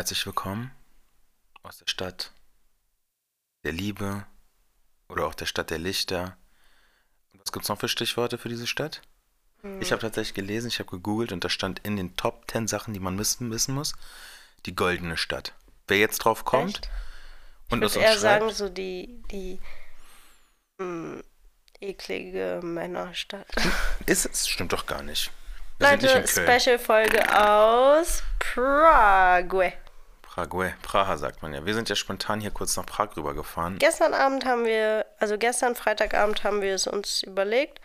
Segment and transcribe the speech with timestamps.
[0.00, 0.70] Herzlich willkommen
[1.62, 2.32] aus der Stadt
[3.64, 4.24] der Liebe
[5.10, 6.38] oder auch der Stadt der Lichter.
[7.30, 9.02] Und was gibt es noch für Stichworte für diese Stadt?
[9.60, 9.82] Hm.
[9.82, 12.94] Ich habe tatsächlich gelesen, ich habe gegoogelt und da stand in den Top 10 Sachen,
[12.94, 13.92] die man wissen, wissen muss,
[14.64, 15.52] die goldene Stadt.
[15.86, 16.90] Wer jetzt drauf kommt Echt?
[17.68, 19.60] und Ich es würde eher sagen, schreibt, so die, die
[20.78, 21.20] mh,
[21.78, 23.48] eklige Männerstadt.
[24.06, 25.30] ist es, stimmt doch gar nicht.
[25.78, 26.26] Wir Leute.
[26.26, 29.74] Special-Folge aus Prague.
[30.32, 31.66] Prague, Praha sagt man ja.
[31.66, 33.78] Wir sind ja spontan hier kurz nach Prag rübergefahren.
[33.78, 37.80] Gestern Abend haben wir, also gestern Freitagabend haben wir es uns überlegt.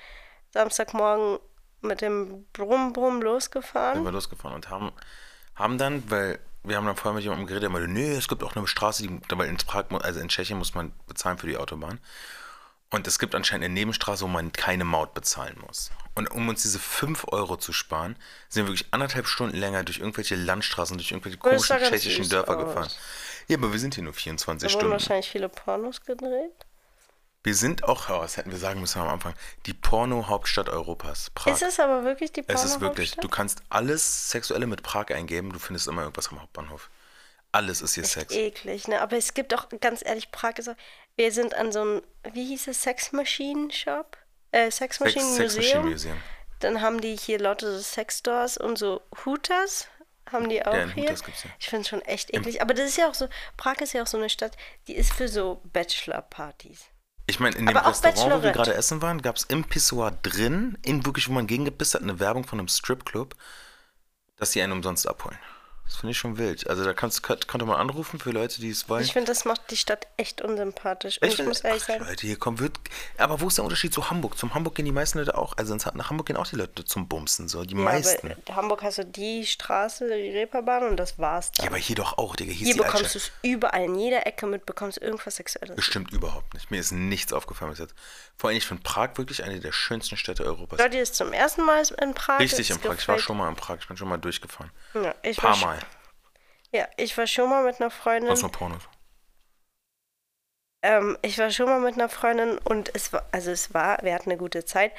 [0.52, 1.40] Samstagmorgen
[1.82, 4.04] mit dem Brumm Brumm sind losgefahren.
[4.04, 4.92] wir losgefahren und haben,
[5.56, 8.44] haben dann, weil wir haben dann vorher mit jemandem geredet, der meinte, nee, es gibt
[8.44, 11.58] auch eine Straße, die, weil in Prag, also in Tschechien muss man bezahlen für die
[11.58, 12.00] Autobahn.
[12.96, 15.92] Und es gibt anscheinend eine Nebenstraße, wo man keine Maut bezahlen muss.
[16.16, 18.16] Und um uns diese 5 Euro zu sparen,
[18.48, 22.64] sind wir wirklich anderthalb Stunden länger durch irgendwelche Landstraßen, durch irgendwelche komischen tschechischen Dörfer aus.
[22.64, 22.90] gefahren.
[23.50, 24.92] Ja, aber wir sind hier nur 24 Da wurden Stunden.
[24.94, 26.54] wahrscheinlich viele Pornos gedreht.
[27.44, 29.34] Wir sind auch, oh, das hätten wir sagen müssen am Anfang,
[29.66, 31.32] die Porno-Hauptstadt Europas.
[31.32, 31.52] Prag.
[31.52, 33.32] Ist es aber wirklich die Es ist wirklich, du Porno-Hauptstadt?
[33.32, 36.90] kannst alles Sexuelle mit Prag eingeben, du findest immer irgendwas am Hauptbahnhof.
[37.52, 38.34] Alles ist hier Sex.
[38.34, 39.02] Eklig, ne?
[39.02, 40.76] Aber es gibt auch, ganz ehrlich, Prag ist auch,
[41.16, 42.02] wir sind an so einem,
[42.34, 44.18] wie hieß es, Sex Machine Shop?
[44.52, 45.90] Äh, Sex Sex, Machine Sex Machine Museum.
[45.90, 46.18] Museum.
[46.60, 49.88] Dann haben die hier lauter so Sexstores und so Hooters.
[50.32, 51.04] Haben die auch in hier.
[51.04, 51.50] Hooters gibt's ja.
[51.60, 52.62] Ich finde es schon echt eklig.
[52.62, 53.28] Aber das ist ja auch so,
[53.58, 56.86] Prag ist ja auch so eine Stadt, die ist für so Bachelor-Partys.
[57.28, 60.12] Ich meine, in dem Aber Restaurant, wo wir gerade essen waren, gab es im Pissoir
[60.12, 63.36] drin, in wirklich, wo man gegengebissen hat, eine Werbung von einem Stripclub,
[64.38, 65.38] dass sie einen umsonst abholen.
[65.88, 66.68] Das finde ich schon wild.
[66.68, 69.04] Also da kannst, konnte man anrufen für Leute, die es wollen.
[69.04, 71.20] Ich finde, das macht die Stadt echt unsympathisch.
[71.22, 72.80] Und ich, finde- muss ehrlich ach, sagen, Leute, hier kommen wird.
[73.18, 74.36] Aber wo ist der Unterschied zu Hamburg?
[74.36, 75.56] Zum Hamburg gehen die meisten Leute auch.
[75.58, 77.64] Also nach Hamburg gehen auch die Leute zum Bumsen, so.
[77.64, 78.36] Die ja, meisten.
[78.52, 81.66] Hamburg hast du die Straße, die Reeperbahn und das war's dann.
[81.66, 82.52] Ja, aber hier doch auch, Digga.
[82.52, 85.76] Hier, Hier bekommst du es überall, in jeder Ecke mit, bekommst du irgendwas Sexuelles.
[85.76, 86.72] Bestimmt überhaupt nicht.
[86.72, 87.94] Mir ist nichts aufgefallen bis jetzt.
[88.38, 90.80] Vor allem, ich finde Prag wirklich eine der schönsten Städte Europas.
[90.80, 92.40] Leute, ist zum ersten Mal in Prag.
[92.40, 92.96] Richtig in Prag.
[92.98, 93.78] Ich war gefällt- schon mal in Prag.
[93.80, 94.72] Ich bin schon mal durchgefahren.
[94.96, 95.75] Ja, ich Ein war paar schon- Mal.
[96.76, 98.30] Ja, ich war schon mal mit einer Freundin.
[98.30, 98.84] Aus nur Pornos.
[100.84, 104.14] Ähm, ich war schon mal mit einer Freundin und es war, also es war, wir
[104.14, 104.92] hatten eine gute Zeit,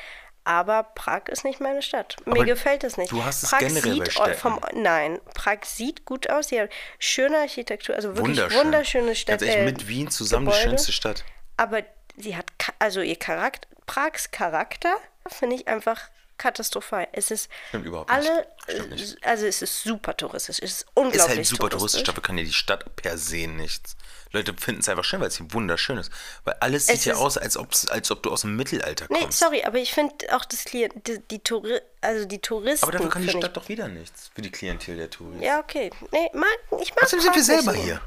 [0.44, 2.16] aber Prag ist nicht meine Stadt.
[2.24, 3.12] Mir Aber gefällt es nicht.
[3.12, 6.48] du hast es Prag generell sieht vom Nein, Prag sieht gut aus.
[6.48, 8.58] Sie hat schöne Architektur, also wirklich Wunderschön.
[8.64, 9.44] wunderschöne Städte.
[9.44, 10.70] ehrlich, äh, mit Wien zusammen die Gebäude.
[10.70, 11.24] schönste Stadt.
[11.58, 11.82] Aber
[12.16, 12.46] sie hat,
[12.78, 14.96] also ihr Charakter, Prags Charakter
[15.28, 16.08] finde ich einfach
[16.38, 17.08] katastrophal.
[17.12, 18.46] Es ist Stimmt überhaupt alle,
[18.90, 19.16] nicht.
[19.24, 20.58] Also es ist super touristisch.
[20.58, 23.96] Es ist Ist unglaublich halt super touristisch, dafür kann ja die Stadt per se nichts.
[24.32, 26.10] Leute finden es einfach schön, weil es hier wunderschön ist.
[26.44, 27.56] Weil alles sieht Es ist- aus, als,
[27.88, 29.38] als ob du aus dem Mittelalter Nee, kommst.
[29.38, 32.84] sorry, aber ich finde auch das Klient, die, die, Touri also die Touristen.
[32.84, 35.42] Aber dafür kann die Stadt doch wieder nichts für die Klientel der Touristen.
[35.42, 35.90] Ja, okay.
[36.12, 36.48] Nee, mag,
[36.82, 37.78] ich mag Außerdem sind wir selber so.
[37.82, 38.00] hier.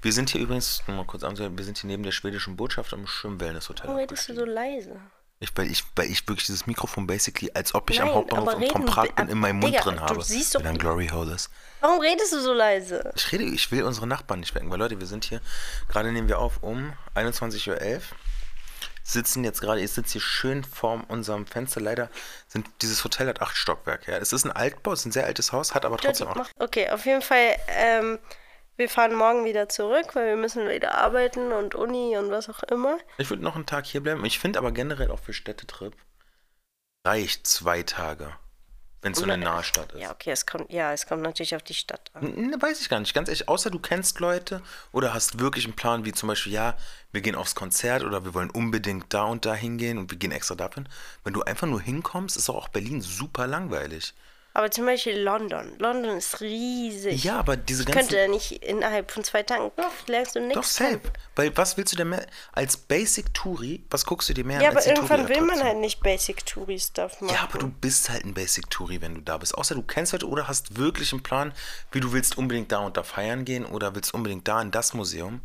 [0.00, 3.06] Wir sind hier übrigens, mal kurz anzuhören, wir sind hier neben der schwedischen Botschaft am
[3.06, 3.84] schönen Wellnesshotel.
[3.86, 4.98] Warum redest du so leise?
[5.40, 8.48] Ich, weil, ich, weil ich wirklich dieses Mikrofon basically, als ob ich am Nein, Hauptbahnhof
[8.48, 10.22] aber von reden- Prag bin, in meinem Mund Digga, drin du habe.
[10.22, 11.50] siehst doch- Wenn ein Glory Hole ist.
[11.80, 13.12] Warum redest du so leise?
[13.16, 15.40] Ich rede, ich will unsere Nachbarn nicht wecken, weil Leute, wir sind hier,
[15.88, 18.00] gerade nehmen wir auf um 21.11 Uhr,
[19.02, 21.80] sitzen jetzt gerade, ich sitze hier schön vor unserem Fenster.
[21.80, 22.08] Leider
[22.48, 24.12] sind, dieses Hotel hat acht Stockwerke.
[24.12, 24.18] Ja.
[24.18, 26.46] Es ist ein Altbau, es ist ein sehr altes Haus, hat aber trotzdem auch.
[26.58, 28.18] Okay, auf jeden Fall, ähm,
[28.76, 32.62] wir fahren morgen wieder zurück, weil wir müssen wieder arbeiten und Uni und was auch
[32.64, 32.98] immer.
[33.18, 34.24] Ich würde noch einen Tag hier bleiben.
[34.24, 35.94] Ich finde aber generell auch für Städtetrip
[37.06, 38.32] reicht zwei Tage,
[39.02, 40.00] wenn es so eine Nahstadt ist.
[40.00, 42.34] Ja, okay, es kommt, ja, es kommt natürlich auf die Stadt an.
[42.34, 43.48] Ne, weiß ich gar nicht, ganz ehrlich.
[43.48, 46.76] Außer du kennst Leute oder hast wirklich einen Plan, wie zum Beispiel, ja,
[47.12, 50.32] wir gehen aufs Konzert oder wir wollen unbedingt da und da hingehen und wir gehen
[50.32, 50.84] extra dafür.
[51.22, 54.14] Wenn du einfach nur hinkommst, ist auch Berlin super langweilig.
[54.56, 55.72] Aber zum Beispiel London.
[55.80, 57.24] London ist riesig.
[57.24, 57.98] Ja, aber diese Ich ganzen.
[58.02, 59.72] könnte ja nicht innerhalb von zwei Tagen,
[60.06, 60.54] lernst du nichts.
[60.54, 61.00] Doch, safe.
[61.34, 62.24] Weil was willst du denn mehr?
[62.52, 65.40] Als Basic Touri, was guckst du dir mehr Ja, an aber als die irgendwann will
[65.40, 67.34] man halt nicht Basic Touri Stuff machen.
[67.34, 69.58] Ja, aber du bist halt ein Basic Touri, wenn du da bist.
[69.58, 71.52] Außer du kennst Leute oder hast wirklich einen Plan,
[71.90, 74.94] wie du willst unbedingt da und da feiern gehen oder willst unbedingt da in das
[74.94, 75.40] Museum.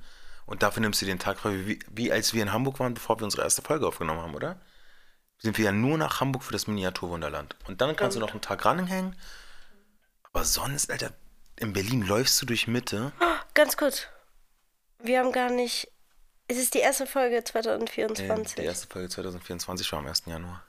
[0.45, 3.19] Und dafür nimmst du den Tag frei, wie, wie als wir in Hamburg waren, bevor
[3.19, 4.59] wir unsere erste Folge aufgenommen haben, oder?
[5.39, 7.55] Sind wir ja nur nach Hamburg für das Miniaturwunderland.
[7.67, 9.15] Und dann kannst du noch einen Tag ranhängen.
[10.23, 11.11] Aber sonst, Alter,
[11.55, 13.11] in Berlin läufst du durch Mitte.
[13.53, 14.07] Ganz kurz.
[15.01, 15.89] Wir haben gar nicht.
[16.47, 18.55] Es ist die erste Folge Äh, 2024.
[18.55, 20.23] die erste Folge 2024 war am 1.
[20.25, 20.63] Januar.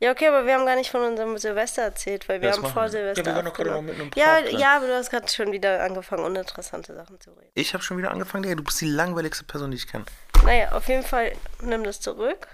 [0.00, 2.62] Ja, okay, aber wir haben gar nicht von unserem Silvester erzählt, weil wir Ja, haben
[2.72, 2.88] vor wir.
[2.90, 3.22] Silvester.
[3.24, 4.58] Ja, wir waren doch gerade noch mitten im ja, drin.
[4.58, 7.50] ja, aber du hast gerade schon wieder angefangen, uninteressante Sachen zu reden.
[7.54, 8.54] Ich habe schon wieder angefangen, Digga.
[8.54, 10.04] Du bist die langweiligste Person, die ich kenne.
[10.44, 12.46] Naja, auf jeden Fall nimm das zurück.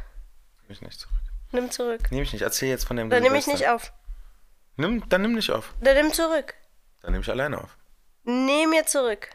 [0.63, 1.15] Nimm mich nicht zurück.
[1.55, 2.11] Nimm zurück.
[2.11, 2.43] Nehme ich nicht.
[2.43, 3.67] Erzähl jetzt von dem Dann nehme ich Silvester.
[3.75, 3.93] nicht auf.
[4.77, 5.73] Nimm, dann nimm nicht auf.
[5.81, 6.55] Dann nimm zurück.
[7.03, 7.77] Dann nehme ich alleine auf.
[8.25, 9.31] Nee, mir zurück.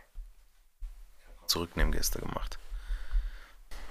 [1.47, 2.59] Zurücknehmen Gäste gemacht.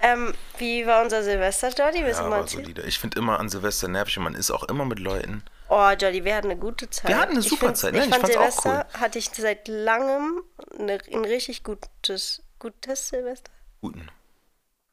[0.01, 2.05] Ähm, wie war unser Silvester, Jordi?
[2.05, 2.83] Willst Ja, mal solide.
[2.83, 5.43] Ich finde immer an Silvester nervig und man ist auch immer mit Leuten.
[5.67, 7.09] Oh, Jordi, wir hatten eine gute Zeit.
[7.09, 7.93] Wir hatten eine super Zeit.
[7.95, 10.43] Ich Nein, ich fand fand's auch Silvester hatte ich seit langem
[10.77, 13.51] eine, ein richtig gutes, gutes Silvester.
[13.81, 14.09] Guten.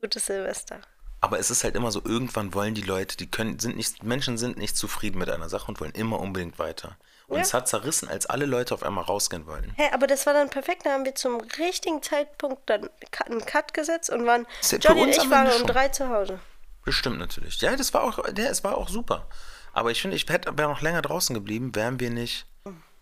[0.01, 0.81] Gutes Silvester.
[1.27, 4.39] Aber es ist halt immer so, irgendwann wollen die Leute, die können, sind nicht, Menschen
[4.39, 6.97] sind nicht zufrieden mit einer Sache und wollen immer unbedingt weiter.
[7.27, 7.43] Und Ja.
[7.43, 9.73] es hat zerrissen, als alle Leute auf einmal rausgehen wollten.
[9.77, 10.87] Hä, aber das war dann perfekt.
[10.87, 12.89] Da haben wir zum richtigen Zeitpunkt dann
[13.25, 14.47] einen Cut gesetzt und waren.
[14.71, 16.39] Ja Jordi und ich waren um drei zu Hause.
[16.85, 17.61] Bestimmt natürlich.
[17.61, 19.27] Ja, das war auch, ja, es war auch super.
[19.73, 22.47] Aber ich finde, ich hätte wäre noch länger draußen geblieben, wären wir nicht.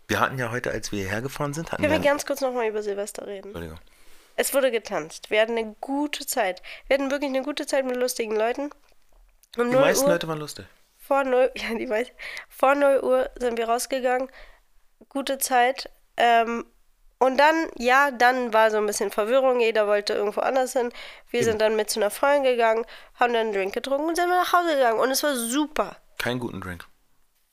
[0.07, 2.09] Wir hatten ja heute, als wir hierher gefahren sind, hatten Können wir wir.
[2.09, 3.49] ganz kurz nochmal über Silvester reden?
[3.49, 3.79] Entschuldigung.
[4.35, 5.29] Es wurde getanzt.
[5.29, 6.61] Wir hatten eine gute Zeit.
[6.87, 8.69] Wir hatten wirklich eine gute Zeit mit lustigen Leuten.
[9.57, 10.65] Um Die 0 meisten Uhr, Leute waren lustig.
[10.97, 12.07] vor 0, ja, die weiß,
[12.49, 14.29] vor 0 Uhr sind wir rausgegangen.
[15.09, 15.89] Gute Zeit.
[16.17, 16.65] Ähm,
[17.17, 19.61] und dann, ja, dann war so ein bisschen Verwirrung.
[19.61, 20.91] Jeder wollte irgendwo anders hin.
[21.29, 22.85] Wir sind dann mit zu einer Freundin gegangen,
[23.15, 24.99] haben dann einen Drink getrunken und sind nach Hause gegangen.
[24.99, 25.95] Und es war super.
[26.17, 26.85] Keinen guten Drink.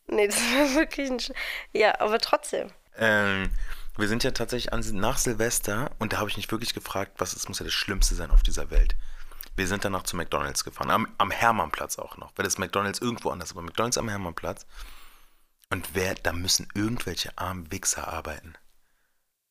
[0.08, 1.20] Nee, das war wirklich ein.
[1.20, 1.30] Sch
[1.72, 2.70] ja, aber trotzdem.
[2.98, 3.50] Ähm,
[3.96, 7.34] wir sind ja tatsächlich an, nach Silvester und da habe ich mich wirklich gefragt, was
[7.34, 8.94] es muss ja das Schlimmste sein auf dieser Welt.
[9.56, 13.30] Wir sind danach zu McDonalds gefahren, am, am Hermannplatz auch noch, weil das McDonalds irgendwo
[13.30, 14.64] anders, aber McDonalds am Hermannplatz.
[15.70, 18.54] Und wer, da müssen irgendwelche armen Wichser arbeiten.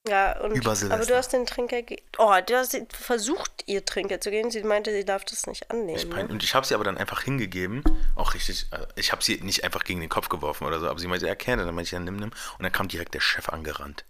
[0.07, 1.05] Ja, und, Über aber Silvester.
[1.05, 1.83] du hast den Trinker.
[1.83, 4.49] ge- Oh, du hast versucht, ihr Trinker zu gehen.
[4.49, 5.95] Sie meinte, sie darf das nicht annehmen.
[5.99, 6.31] Ich mein, ne?
[6.33, 7.83] und ich habe sie aber dann einfach hingegeben,
[8.15, 10.97] auch richtig, äh, ich habe sie nicht einfach gegen den Kopf geworfen oder so, aber
[10.99, 12.31] sie meinte, ja, kenne, dann meinte ich, ja, nimm, nimm.
[12.57, 14.03] Und dann kam direkt der Chef angerannt.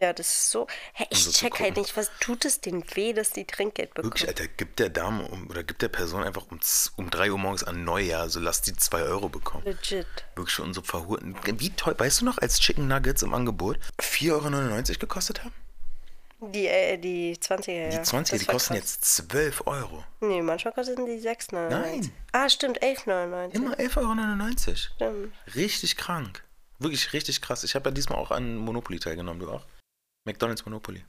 [0.00, 0.66] Ja, das ist so.
[0.94, 4.12] Hä, ich so check halt nicht, was tut es denen weh, dass die Trinkgeld bekommen?
[4.12, 6.58] Wirklich, Alter, gibt der Dame um, oder gibt der Person einfach um,
[6.96, 9.64] um 3 Uhr morgens an Neujahr, so lass die 2 Euro bekommen.
[9.64, 10.06] Legit.
[10.36, 11.36] Wirklich schon so verhurten.
[11.44, 15.54] Wie teuer, weißt du noch, als Chicken Nuggets im Angebot 4,99 Euro gekostet haben?
[16.42, 17.90] Die, äh, die 20er, ja.
[17.90, 18.82] Die 20er, Das die kosten krass.
[18.82, 20.04] jetzt 12 Euro.
[20.20, 21.68] Nee, manchmal kosten die 6,99.
[21.68, 22.12] Nein.
[22.32, 23.54] Ah, stimmt, 11,99.
[23.54, 24.76] Immer 11,99 Euro.
[24.76, 25.34] Stimmt.
[25.54, 26.42] Richtig krank.
[26.78, 27.62] Wirklich richtig krass.
[27.64, 29.66] Ich habe ja diesmal auch an Monopoly teilgenommen, du auch?
[30.24, 31.04] McDonalds Monopoly.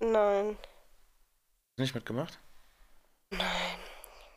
[0.00, 0.56] Nein.
[0.58, 2.38] Hast du nicht mitgemacht?
[3.30, 3.46] Nein.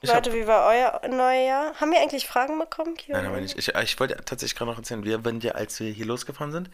[0.02, 1.74] Ich Leute, hab, wie war euer Neujahr?
[1.82, 3.14] Haben wir eigentlich Fragen bekommen, Q&A?
[3.18, 3.58] nein, aber nicht.
[3.58, 6.70] Ich, ich wollte tatsächlich gerade noch erzählen, wir, wenn wir, als wir hier losgefahren sind,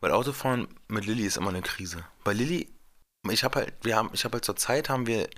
[0.00, 2.04] weil Autofahren mit Lilly ist immer eine Krise.
[2.24, 2.72] Bei Lilly,
[3.30, 5.28] ich habe halt, wir haben, ich habe halt zur Zeit haben wir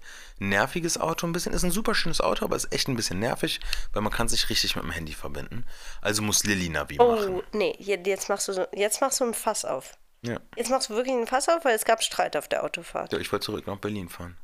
[0.41, 1.53] ein nerviges Auto ein bisschen.
[1.53, 3.59] Ist ein super schönes Auto, aber ist echt ein bisschen nervig,
[3.93, 5.67] weil man kann sich richtig mit dem Handy verbinden.
[6.01, 7.41] Also muss Lilly Navi machen.
[7.41, 9.99] Oh, nee, je- jetzt machst du so, jetzt machst du ein Fass auf.
[10.23, 10.39] Ja.
[10.57, 13.13] Jetzt machst du wirklich ein Fass auf, weil es gab Streit auf der Autofahrt.
[13.13, 13.19] ja.
[13.19, 14.37] Ich wollte zurück nach Berlin fahren.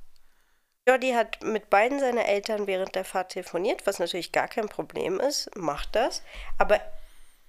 [0.89, 5.21] Jordi hat mit beiden seiner Eltern während der Fahrt telefoniert, was natürlich gar kein Problem
[5.21, 6.23] ist, macht das.
[6.57, 6.81] Aber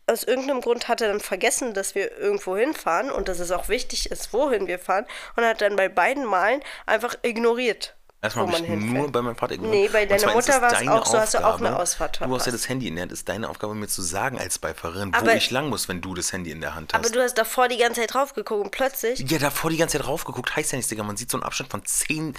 [0.08, 3.70] aus irgendeinem Grund hat er dann vergessen, dass wir irgendwo hinfahren und dass es auch
[3.70, 5.06] wichtig ist, wohin wir fahren
[5.36, 9.12] und hat dann bei beiden Malen einfach ignoriert, Erstmal wo habe ich nur hinfährt.
[9.14, 11.80] bei meinem Vater Nee, bei deiner Mutter war es auch so, hast du auch eine.
[11.80, 12.54] Ausfahrt Du hast ja verpasst.
[12.54, 15.36] das Handy in der Hand, ist deine Aufgabe, mir zu sagen als Beifahrerin, wo Aber-
[15.36, 17.00] ich lang muss, wenn du das Handy in der Hand hast.
[17.06, 19.98] Aber du hast davor die ganze Zeit drauf geguckt und plötzlich ja, davor die ganze
[19.98, 21.04] Zeit raufgeguckt, heißt ja nichts, Digga.
[21.04, 22.34] Man sieht so einen Abstand von 10,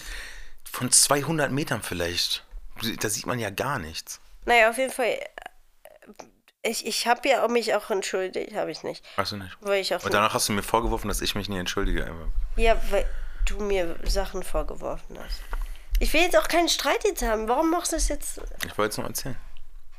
[0.71, 2.45] von 200 Metern vielleicht.
[3.01, 4.21] Da sieht man ja gar nichts.
[4.45, 5.07] Naja, auf jeden Fall.
[5.07, 5.21] äh,
[6.63, 9.03] Ich, ich habe ja mich auch entschuldigt, habe ich nicht.
[9.17, 9.57] Weißt du nicht?
[9.63, 12.07] Weil ich auch Und danach hast du mir vorgeworfen, dass ich mich nie entschuldige.
[12.57, 13.07] Ja, weil
[13.47, 15.41] du mir Sachen vorgeworfen hast.
[16.01, 17.47] Ich will jetzt auch keinen Streit jetzt haben.
[17.47, 18.41] Warum machst du es jetzt?
[18.67, 19.37] Ich wollte es nur erzählen.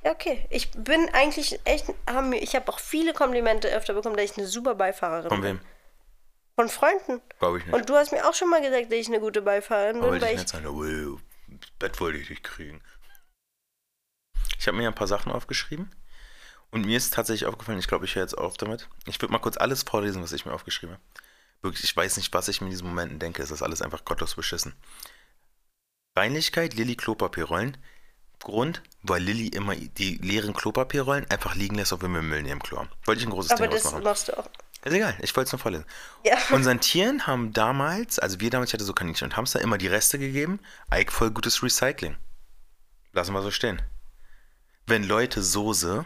[0.03, 0.47] Ja, okay.
[0.49, 1.85] Ich bin eigentlich echt.
[2.07, 5.59] Haben, ich habe auch viele Komplimente öfter bekommen, dass ich eine super Beifahrerin Von bin.
[5.59, 5.65] wem?
[6.55, 7.21] Von Freunden.
[7.39, 7.73] Glaube ich nicht.
[7.73, 10.25] Und du hast mir auch schon mal gesagt, dass ich eine gute Beifahrerin bin, wollte
[10.25, 10.41] weil ich ich.
[10.41, 12.81] nicht sagen, oh, das Bett wollte ich nicht kriegen.
[14.57, 15.95] Ich habe mir ein paar Sachen aufgeschrieben.
[16.71, 18.89] Und mir ist tatsächlich aufgefallen, ich glaube, ich höre jetzt auf damit.
[19.05, 21.03] Ich würde mal kurz alles vorlesen, was ich mir aufgeschrieben habe.
[21.61, 23.43] Wirklich, ich weiß nicht, was ich mir in diesen Momenten denke.
[23.43, 24.73] Es ist alles einfach gottlos beschissen.
[26.15, 27.77] Reinlichkeit, Lilly Klopapierrollen.
[28.39, 32.61] Grund, weil Lilly immer die leeren Klopapierrollen einfach liegen lässt, wenn wir Müll in ihrem
[32.63, 32.89] Klo haben.
[33.05, 34.03] Wollte ich ein großes Aber Thema das ausmachen.
[34.03, 34.49] machst du auch.
[34.83, 35.85] Ist egal, ich wollte es nur vorlesen.
[36.25, 36.37] Ja.
[36.49, 39.87] Unseren Tieren haben damals, also wir damals, ich hatte so Kaninchen und Hamster, immer die
[39.87, 40.59] Reste gegeben.
[40.91, 42.17] Ike voll gutes Recycling.
[43.13, 43.79] Lassen wir so stehen.
[44.87, 46.03] Wenn Leute Soße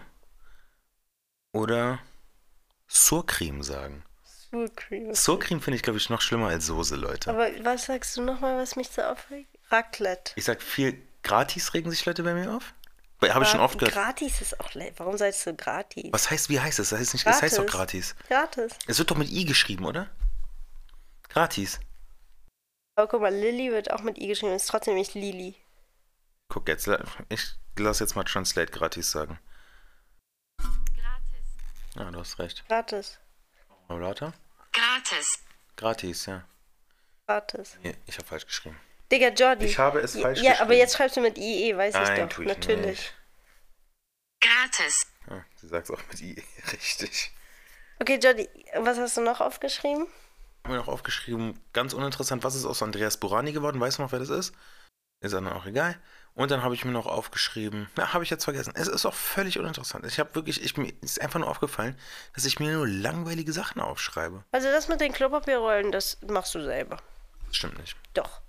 [1.54, 2.00] oder
[2.88, 4.04] Surcreme sagen.
[4.52, 5.16] Surcreme.
[5.16, 7.30] Surcreme finde ich, glaube ich, noch schlimmer als Soße, Leute.
[7.30, 9.55] Aber was sagst du nochmal, was mich so aufregt?
[9.70, 10.34] Raclette.
[10.36, 12.74] Ich sag viel, gratis regen sich Leute bei mir auf.
[13.22, 13.94] Habe ich schon oft gehört.
[13.94, 14.94] Gratis ist auch leid.
[14.98, 16.12] Warum sagst du gratis?
[16.12, 16.90] Was heißt, wie heißt es?
[16.90, 18.16] Das heißt, nicht, das heißt doch gratis.
[18.28, 18.74] Gratis.
[18.86, 20.10] Es wird doch mit I geschrieben, oder?
[21.30, 21.80] Gratis.
[22.96, 25.56] Aber guck mal, Lilly wird auch mit I geschrieben, ist trotzdem nicht Lili.
[26.50, 26.88] Guck jetzt,
[27.30, 29.40] ich lass jetzt mal Translate gratis sagen.
[30.60, 31.96] Gratis.
[31.96, 32.64] Ja, du hast recht.
[32.68, 33.20] Gratis.
[33.88, 34.34] Mal lauter.
[34.72, 35.40] Gratis.
[35.76, 36.48] Gratis, ja.
[37.26, 37.78] Gratis.
[37.82, 38.80] Nee, ich habe falsch geschrieben.
[39.16, 39.66] Digga, Jordi.
[39.66, 40.80] Ich habe es falsch Ja, aber geschrieben.
[40.80, 42.30] jetzt schreibst du mit IE, weiß Nein, ich doch.
[42.30, 42.86] tue ich Natürlich.
[42.86, 43.14] nicht.
[44.42, 45.08] Gratis.
[45.30, 47.32] Ja, sie sagt auch mit I, richtig.
[48.00, 50.06] Okay, Jordi, was hast du noch aufgeschrieben?
[50.06, 53.80] Ich habe mir noch aufgeschrieben, ganz uninteressant, was ist aus Andreas Burani geworden?
[53.80, 54.54] Weißt du noch, wer das ist?
[55.22, 55.98] Ist dann auch egal.
[56.34, 58.74] Und dann habe ich mir noch aufgeschrieben, na, habe ich jetzt vergessen.
[58.76, 60.06] Es ist auch völlig uninteressant.
[60.06, 61.98] Ich habe wirklich, ich, mir ist einfach nur aufgefallen,
[62.34, 64.44] dass ich mir nur langweilige Sachen aufschreibe.
[64.52, 66.98] Also das mit den Klopapierrollen, das machst du selber.
[67.48, 67.96] Das stimmt nicht.
[68.14, 68.42] Doch.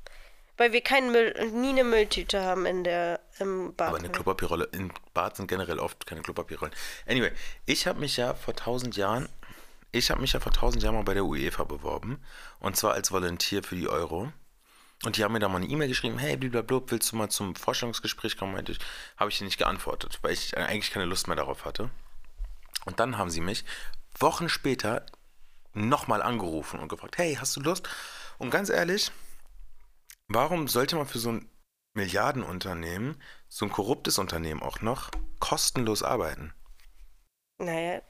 [0.56, 3.88] Weil wir keinen Müll, nie eine Mülltüte haben in der, im Bad.
[3.88, 6.75] Aber eine Klopapierrolle, in Bad sind generell oft keine Klopapierrollen.
[7.06, 7.32] Anyway,
[7.66, 9.28] ich habe mich ja vor tausend Jahren,
[9.92, 12.22] ich habe mich ja vor tausend Jahren mal bei der UEFA beworben.
[12.58, 14.32] Und zwar als Volontier für die Euro.
[15.04, 17.54] Und die haben mir da mal eine E-Mail geschrieben, hey, blablabla, willst du mal zum
[17.54, 18.54] Vorstellungsgespräch kommen?
[18.54, 18.78] Meinte ich,
[19.18, 21.90] habe ich dir nicht geantwortet, weil ich eigentlich keine Lust mehr darauf hatte.
[22.86, 23.64] Und dann haben sie mich
[24.18, 25.04] Wochen später
[25.75, 27.88] nochmal angerufen und gefragt, hey, hast du Lust?
[28.38, 29.10] Und ganz ehrlich,
[30.28, 31.50] warum sollte man für so ein
[31.95, 36.52] Milliardenunternehmen, so ein korruptes Unternehmen auch noch, kostenlos arbeiten?
[37.59, 38.02] Naja,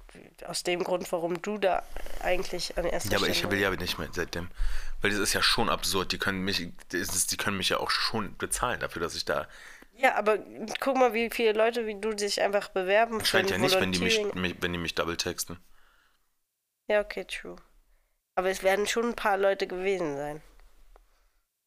[0.44, 1.84] aus dem Grund, warum du da
[2.20, 3.52] eigentlich an erster Ja, aber ich Stelle...
[3.52, 4.48] will ja nicht mehr seitdem.
[5.00, 6.10] Weil das ist ja schon absurd.
[6.10, 9.46] Die können mich, ist, die können mich ja auch schon bezahlen dafür, dass ich da.
[9.94, 10.38] Ja, aber
[10.80, 14.00] guck mal, wie viele Leute wie du sich einfach bewerben Scheint ja nicht, wenn die
[14.00, 15.58] mich, mich, wenn die mich double texten.
[16.88, 17.56] Ja, okay, true.
[18.34, 20.42] Aber es werden schon ein paar Leute gewesen sein.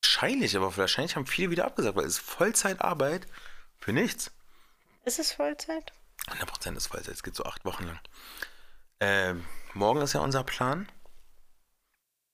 [0.02, 3.28] Wahrscheinlich, aber wahrscheinlich haben viele wieder abgesagt, weil es ist Vollzeitarbeit
[3.78, 4.32] für nichts.
[5.06, 5.94] Ist es Vollzeit?
[6.28, 7.16] 100% ist Vollzeit.
[7.16, 8.00] Es geht so acht Wochen lang.
[9.00, 10.90] Ähm, morgen ist ja unser Plan.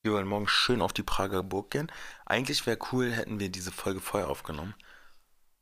[0.03, 1.91] Wir wollen morgen schön auf die Prager Burg gehen.
[2.25, 4.75] Eigentlich wäre cool, hätten wir diese Folge vorher aufgenommen.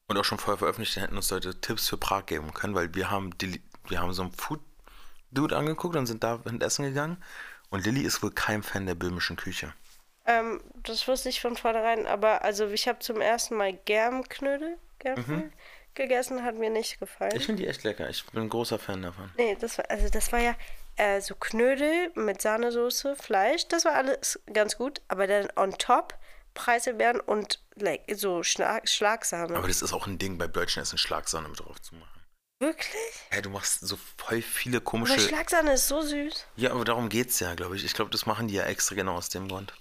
[0.08, 3.10] Und auch schon vorher veröffentlicht, hätten uns Leute Tipps für Prag geben können, weil wir
[3.10, 3.34] haben,
[3.88, 7.24] wir haben so einen Food-Dude angeguckt und sind da essen gegangen.
[7.70, 9.74] Und Lilly ist wohl kein Fan der böhmischen Küche.
[10.26, 15.52] Ähm, das wusste ich von vornherein, aber also ich habe zum ersten Mal Germknödel Germknödel
[15.96, 17.34] gegessen, hat mir nicht gefallen.
[17.34, 17.40] Mhm.
[17.40, 18.10] Ich finde die echt lecker.
[18.10, 19.30] Ich bin ein großer Fan davon.
[19.38, 20.56] Nee, das war, also das war ja
[20.96, 26.18] äh, so Knödel mit Sahnesoße, Fleisch, das war alles ganz gut, aber dann on top
[26.54, 29.56] Preiselbeeren und like, so Schlag, Schlagsahne.
[29.56, 32.22] Aber das ist auch ein Ding bei Deutschen Essen, Schlagsahne mit drauf zu machen.
[32.60, 32.92] Wirklich?
[33.30, 35.20] Hey, du machst so voll viele Aber komische.
[35.20, 36.46] Schlagsahne ist so süß.
[36.56, 37.84] Ja, aber darum geht's ja, glaube ich.
[37.84, 39.74] Ich glaube, das machen die ja extra genau aus dem Grund.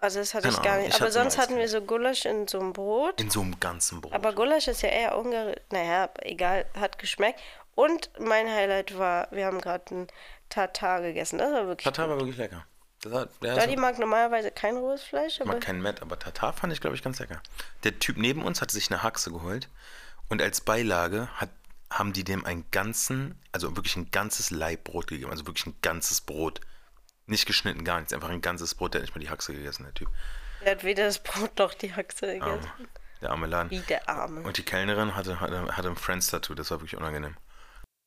[0.00, 0.94] Also das hatte Keine ich gar Ahnung, nicht.
[0.94, 3.20] ich Aber hatte sonst hatten wir so Gulasch in so einem Brot.
[3.20, 4.12] In so einem ganzen Brot.
[4.14, 5.56] Aber Gulasch ist ja eher ungarisch.
[5.70, 7.38] Naja, egal, hat geschmeckt.
[7.74, 10.06] Und mein Highlight war, wir haben gerade ein
[10.48, 11.38] Tatar gegessen.
[11.38, 12.64] Das war wirklich Tatar war wirklich lecker.
[13.02, 16.18] Das hat, ja, Daddy so, mag normalerweise kein rohes Fleisch, aber mag keinen Met, aber
[16.18, 17.40] Tatar fand ich, glaube ich, ganz lecker.
[17.84, 19.68] Der Typ neben uns hat sich eine Haxe geholt
[20.28, 21.48] und als Beilage hat,
[21.90, 25.30] haben die dem einen ganzen, also wirklich ein ganzes Laib Brot gegeben.
[25.30, 26.60] Also wirklich ein ganzes Brot.
[27.30, 28.12] Nicht geschnitten, gar nichts.
[28.12, 28.94] Einfach ein ganzes Brot.
[28.94, 30.08] Der hat nicht mal die Haxe gegessen, der Typ.
[30.62, 32.68] er hat weder das Brot noch die Haxe gegessen.
[33.22, 33.70] Der arme Laden.
[33.70, 34.40] Wie der Arme.
[34.42, 36.54] Und die Kellnerin hatte, hatte, hatte ein Friends-Tattoo.
[36.54, 37.36] Das war wirklich unangenehm.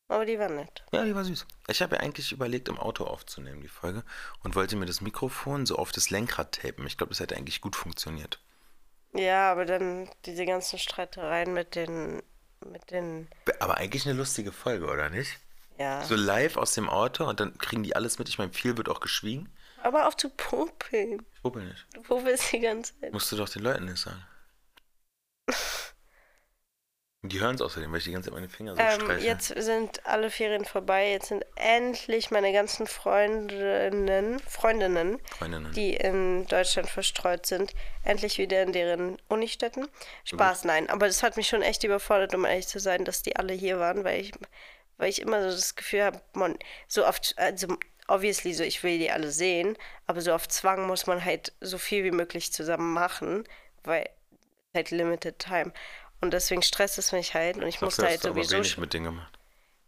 [0.09, 0.83] Aber die war nett.
[0.91, 1.47] Ja, die war süß.
[1.69, 4.03] Ich habe ja eigentlich überlegt, im Auto aufzunehmen, die Folge.
[4.43, 6.85] Und wollte mir das Mikrofon so auf das Lenkrad tapen.
[6.85, 8.41] Ich glaube, das hätte eigentlich gut funktioniert.
[9.13, 12.21] Ja, aber dann diese ganzen Streitereien mit den,
[12.65, 15.39] mit den, Aber eigentlich eine lustige Folge, oder nicht?
[15.77, 16.03] Ja.
[16.03, 18.29] So live aus dem Auto und dann kriegen die alles mit.
[18.29, 19.49] Ich meine, viel wird auch geschwiegen.
[19.81, 21.25] Aber auch zu popeln.
[21.35, 21.85] Ich popel nicht.
[21.93, 23.11] Du popelst die ganze Zeit.
[23.11, 24.23] Musst du doch den Leuten nicht sagen.
[27.25, 29.25] Die hören es außerdem, weil ich die ganze Zeit meine Finger so Ähm, streiche.
[29.25, 31.11] jetzt sind alle Ferien vorbei.
[31.11, 35.71] Jetzt sind endlich meine ganzen Freundinnen, Freundinnen, Freundinnen.
[35.71, 37.71] die in Deutschland verstreut sind,
[38.03, 39.87] endlich wieder in deren Unistätten.
[40.25, 40.89] Spaß, nein.
[40.89, 43.79] Aber das hat mich schon echt überfordert, um ehrlich zu sein, dass die alle hier
[43.79, 44.33] waren, weil ich,
[44.97, 46.57] weil ich immer so das Gefühl habe, man,
[46.88, 51.07] so oft, also obviously so, ich will die alle sehen, aber so auf Zwang muss
[51.07, 53.43] man halt so viel wie möglich zusammen machen,
[53.83, 54.09] weil
[54.75, 55.71] halt limited time.
[56.21, 58.55] Und deswegen stresst es mich halt und ich Dafür musste hast halt du aber sowieso
[58.57, 59.39] wenig schon- mit Dingen gemacht.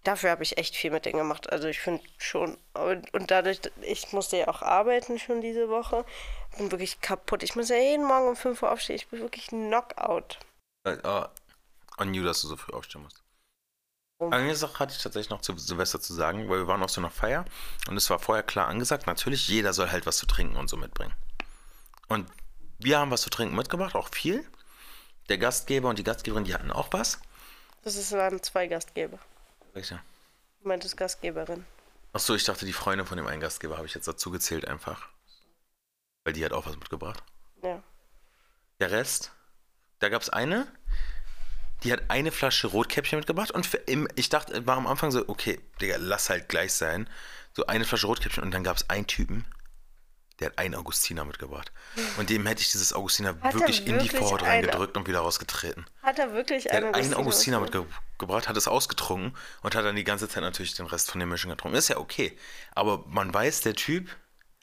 [0.03, 1.49] Dafür habe ich echt viel mit denen gemacht.
[1.51, 2.59] Also ich finde schon.
[2.75, 6.05] Und, und dadurch, ich musste ja auch arbeiten schon diese Woche.
[6.57, 7.41] Bin wirklich kaputt.
[7.41, 8.97] Ich muss ja jeden Morgen um 5 Uhr aufstehen.
[8.97, 10.37] Ich bin wirklich Knockout.
[10.83, 11.29] Ah,
[11.97, 13.23] on you, dass du so früh aufstehen musst.
[14.19, 17.01] Eine Sache hatte ich tatsächlich noch zu Silvester zu sagen, weil wir waren auf so
[17.01, 17.43] einer Feier
[17.89, 20.77] und es war vorher klar angesagt, natürlich jeder soll halt was zu trinken und so
[20.77, 21.13] mitbringen.
[22.07, 22.29] Und
[22.79, 24.45] wir haben was zu trinken mitgebracht, auch viel.
[25.27, 27.19] Der Gastgeber und die Gastgeberin, die hatten auch was.
[27.83, 29.19] Das ist, waren zwei Gastgeber.
[29.73, 29.99] Welche?
[30.61, 31.65] Du meintest Gastgeberin.
[32.13, 35.09] Achso, ich dachte, die Freundin von dem einen Gastgeber habe ich jetzt dazu gezählt einfach.
[36.23, 37.21] Weil die hat auch was mitgebracht.
[37.61, 37.83] Ja.
[38.79, 39.31] Der Rest,
[39.99, 40.67] da gab es eine,
[41.85, 45.23] die hat eine Flasche Rotkäppchen mitgebracht und für im, ich dachte, war am Anfang so,
[45.29, 47.07] okay, Digga, lass halt gleich sein.
[47.53, 49.45] So eine Flasche Rotkäppchen und dann gab es einen Typen,
[50.39, 51.71] Der hat einen Augustiner mitgebracht.
[52.17, 55.19] Und dem hätte ich dieses Augustiner er wirklich in die wirklich Vorhaut reingedrückt und wieder
[55.19, 55.85] rausgetreten.
[56.01, 58.49] Hat er wirklich einen hat einen Augustiner mitgebracht?
[58.49, 61.51] hat es ausgetrunken und hat dann die ganze Zeit natürlich den Rest von der Mischung
[61.51, 61.77] getrunken.
[61.77, 62.37] Ist ja okay.
[62.71, 64.09] Aber man weiß, der Typ,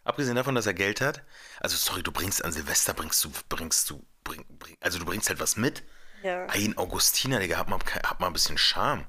[0.05, 1.23] abgesehen davon, dass er Geld hat,
[1.61, 5.29] also sorry, du bringst an Silvester, bringst du, bringst du, bring, bring, also du bringst
[5.29, 5.85] halt was mit.
[6.23, 6.47] Ja.
[6.47, 9.07] Ein Augustiner, Digga, hat mal, hat mal ein bisschen Charme.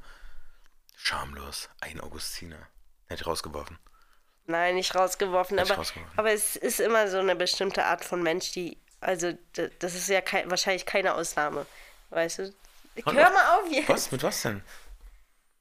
[0.95, 1.69] Schamlos.
[1.81, 2.57] Ein Augustiner.
[3.07, 3.77] Hätte ich rausgeworfen.
[4.45, 6.17] Nein, nicht rausgeworfen, aber, rausgeworfen.
[6.17, 9.31] aber es ist immer so eine bestimmte Art von Mensch, die, also
[9.79, 11.65] das ist ja kei- wahrscheinlich keine Ausnahme,
[12.09, 12.53] weißt du?
[13.05, 13.89] Hör mal auf jetzt.
[13.89, 14.11] Was?
[14.11, 14.61] Mit was denn?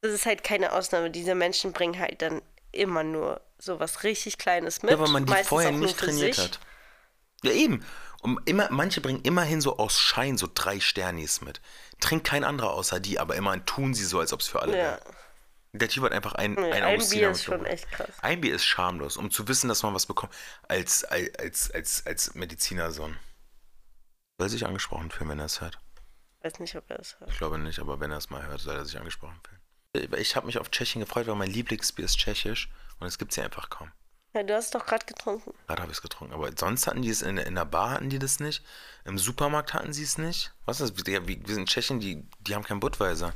[0.01, 1.11] Das ist halt keine Ausnahme.
[1.11, 2.43] Diese Menschen bringen halt dann
[2.73, 4.91] immer nur sowas richtig Kleines mit.
[4.91, 6.59] Ja, weil man die vorher nicht trainiert hat.
[7.45, 7.85] Ja, eben.
[8.23, 11.61] Und immer, manche bringen immerhin so aus Schein so drei Sternis mit.
[12.01, 14.73] Trinkt kein anderer außer die, aber immerhin tun sie so, als ob es für alle
[14.73, 14.79] Ja.
[14.79, 15.01] wäre.
[15.75, 17.73] Der Typ hat einfach ein, Nee, ein, ein Bier ist schon mitgebracht.
[17.73, 18.09] echt krass.
[18.21, 20.33] Ein Bier ist schamlos, um zu wissen, dass man was bekommt.
[20.69, 23.19] Als, als, als, als, Medizinersohn.
[24.39, 25.81] Soll sich angesprochen fühlen, wenn er es hört.
[26.43, 27.31] Weiß nicht, ob er das hört.
[27.31, 30.15] Ich glaube nicht, aber wenn er es mal hört, soll er sich angesprochen fühlen.
[30.21, 33.37] Ich habe mich auf Tschechien gefreut, weil mein Lieblingsbier ist tschechisch und es gibt es
[33.37, 33.91] hier einfach kaum.
[34.35, 35.53] Ja, du hast doch gerade getrunken.
[35.67, 36.33] Gerade habe ich es getrunken.
[36.35, 38.65] Aber sonst hatten die es in, in der Bar, hatten die das nicht.
[39.05, 40.53] Im Supermarkt hatten sie es nicht.
[40.65, 41.07] Was ist das?
[41.07, 43.35] Wie- Wir sind in Tschechien, die, die haben keinen Budweiser.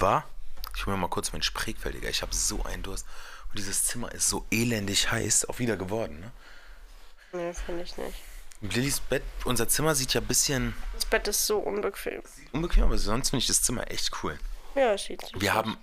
[0.00, 0.24] War?
[0.74, 2.08] Ich hole mir mal kurz mein Spreekfeld, Digga.
[2.08, 3.06] Ich habe so einen Durst.
[3.50, 5.48] Und dieses Zimmer ist so elendig heiß.
[5.48, 6.32] Auch wieder geworden, ne?
[7.32, 8.18] Nee, finde ich nicht.
[8.62, 12.22] Lillys Bett, unser Zimmer sieht ja ein bisschen Das Bett ist so unbequem.
[12.52, 14.38] unbequem, aber sonst finde ich das Zimmer echt cool.
[14.76, 15.76] Ja, es sieht Wir haben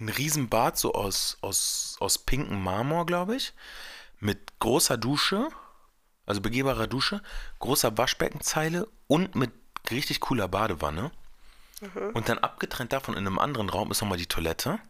[0.00, 3.52] ein Riesenbad, so aus, aus, aus pinkem Marmor, glaube ich.
[4.20, 5.48] Mit großer Dusche,
[6.26, 7.22] also begehbarer Dusche,
[7.58, 9.52] großer Waschbeckenzeile und mit
[9.90, 11.10] richtig cooler Badewanne.
[12.14, 14.80] Und dann abgetrennt davon in einem anderen Raum ist nochmal die Toilette.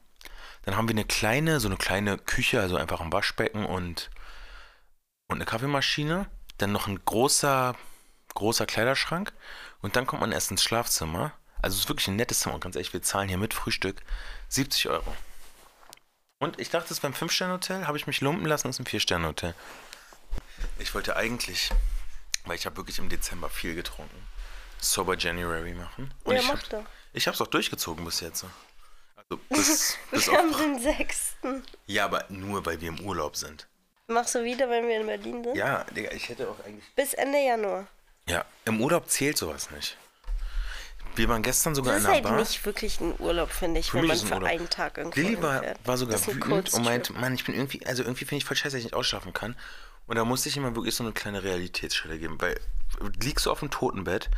[0.63, 4.11] Dann haben wir eine kleine, so eine kleine Küche, also einfach ein Waschbecken und,
[5.29, 6.27] und eine Kaffeemaschine.
[6.57, 7.77] Dann noch ein großer,
[8.35, 9.33] großer Kleiderschrank.
[9.81, 11.33] Und dann kommt man erst ins Schlafzimmer.
[11.63, 12.55] Also es ist wirklich ein nettes Zimmer.
[12.55, 14.03] Und ganz ehrlich, wir zahlen hier mit Frühstück
[14.49, 15.17] 70 Euro.
[16.39, 18.87] Und ich dachte, es wäre ein 5-Sterne-Hotel, habe ich mich lumpen lassen, es ist ein
[18.87, 19.55] 4-Sterne-Hotel.
[20.79, 21.71] Ich wollte eigentlich,
[22.45, 24.17] weil ich habe wirklich im Dezember viel getrunken,
[24.81, 26.15] Sober January machen.
[26.23, 26.85] Und Ja, ich mach hab, doch.
[27.13, 28.45] Ich habe es auch durchgezogen bis jetzt.
[29.17, 31.65] Also bis, bis Wir haben den sechsten.
[31.87, 33.67] ja, aber nur, weil wir im Urlaub sind.
[34.07, 35.57] Machst du wieder, wenn wir in Berlin sind?
[35.57, 36.85] Ja, Digga, ich hätte auch eigentlich...
[36.95, 37.89] Bis Ende Januar.
[38.29, 39.97] Ja, im Urlaub zählt sowas nicht.
[41.19, 42.39] Wir waren gestern sogar Das in ist einer halt Bar.
[42.39, 44.49] nicht wirklich ein Urlaub, finde ich, Für wenn man ist für Urlaub.
[44.49, 47.55] einen Tag irgendwo Lilly war, war sogar Das ist wütend und meinte, Mann, ich bin
[47.55, 49.57] irgendwie, also irgendwie finde ich voll scheiße, dass ich nicht ausschlafen kann.
[50.07, 52.59] Und da musste ich immer wirklich so eine kleine Realitätsschelle geben, weil
[53.23, 54.31] liegst du auf dem Totenbett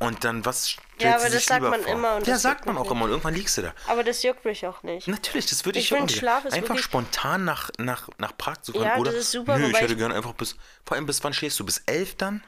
[0.00, 1.92] und dann was Ja, aber das sagt man vor?
[1.92, 3.74] immer und ja, das sagt man auch immer und irgendwann liegst du da.
[3.86, 5.06] Aber das juckt mich auch nicht.
[5.06, 6.18] Natürlich, das würde ich, Ich auch nicht.
[6.18, 8.82] Schlaf ist Einfach spontan nach, nach, nach Prag zu fahren.
[8.84, 11.32] Ja, oder, das ist super, Nö, ich hätte gerne einfach bis, vor allem bis wann
[11.32, 11.64] schläfst du?
[11.64, 12.42] Bis elf dann?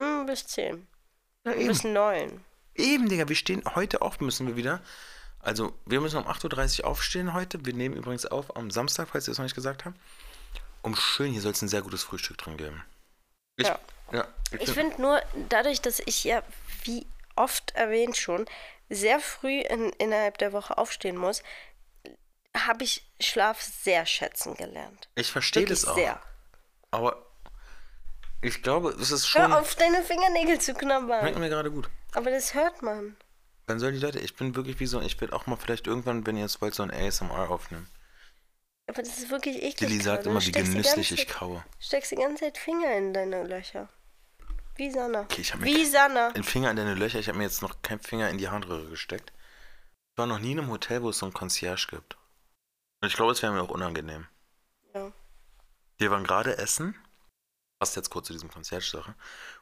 [0.00, 0.86] Hm, bis zehn.
[1.44, 1.68] Ja, eben.
[1.68, 2.44] Bis neun.
[2.74, 4.80] Eben, Digga, wir stehen heute auf, müssen wir wieder.
[5.40, 7.64] Also, wir müssen um 8.30 Uhr aufstehen heute.
[7.64, 9.98] Wir nehmen übrigens auf am Samstag, falls ihr es noch nicht gesagt habt.
[10.82, 12.84] Um schön, hier soll es ein sehr gutes Frühstück drin geben.
[13.56, 13.78] Ich, Ja.
[14.12, 16.42] ja Ich find- finde nur, dadurch, dass ich ja,
[16.84, 18.46] wie oft erwähnt schon,
[18.90, 21.42] sehr früh in, innerhalb der Woche aufstehen muss,
[22.56, 25.08] habe ich Schlaf sehr schätzen gelernt.
[25.14, 25.94] ich verstehe das auch.
[25.94, 26.20] sehr.
[26.90, 27.24] Aber
[28.42, 29.42] ich glaube, es ist schon.
[29.42, 31.38] Hör auf, deine Fingernägel zu Schmeckt knabbern.
[31.38, 31.88] mir gerade gut.
[32.12, 33.16] Aber das hört man.
[33.66, 36.26] Dann sollen die Leute, ich bin wirklich wie so, ich werde auch mal vielleicht irgendwann,
[36.26, 37.88] wenn ihr es wollt, so ein ASMR aufnehmen.
[38.88, 39.88] Aber das ist wirklich eklig.
[39.88, 41.64] Lilly sagt immer, wie genüsslich ich kaue.
[41.78, 43.88] Steckst die ganze Zeit Finger in deine Löcher.
[44.74, 45.20] Wie Sanna.
[45.20, 46.28] Okay, ich hab mir Wie Sanna.
[46.28, 48.88] Ein Finger in deine Löcher, ich habe mir jetzt noch keinen Finger in die Harnröhre
[48.88, 49.32] gesteckt.
[50.12, 52.16] Ich war noch nie in einem Hotel, wo es so ein Concierge gibt.
[53.00, 54.26] Und ich glaube, es wäre mir auch unangenehm.
[54.94, 55.12] Ja.
[55.98, 56.96] Wir waren gerade essen.
[57.80, 59.14] Passt jetzt kurz zu diesem Concierge-Sache.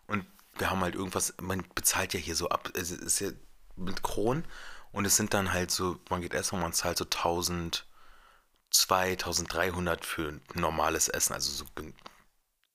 [0.06, 0.26] Und
[0.58, 3.30] wir haben halt irgendwas, man bezahlt ja hier so ab, es ist ja
[3.76, 4.44] mit Kronen.
[4.92, 7.86] Und es sind dann halt so, man geht essen und man zahlt so 1000,
[8.70, 11.32] 2300 für ein normales Essen.
[11.32, 11.64] Also so,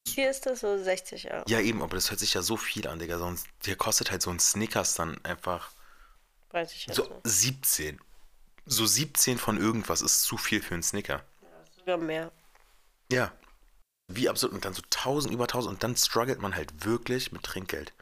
[0.08, 1.44] Hier ist das so 60 Euro.
[1.48, 3.18] ja eben, aber das hört sich ja so viel an, Digga.
[3.20, 5.72] Sonst, hier kostet halt so ein Snickers dann einfach
[6.52, 7.16] Weiß ich jetzt so nicht.
[7.26, 8.00] 17.
[8.66, 11.26] So 17 von irgendwas ist zu viel für einen Snicker.
[11.76, 12.32] Sogar mehr.
[13.12, 13.34] Ja.
[14.08, 14.54] Wie absurd.
[14.54, 15.74] Und dann so 1000, über 1000.
[15.74, 17.94] Und dann struggelt man halt wirklich mit Trinkgeld.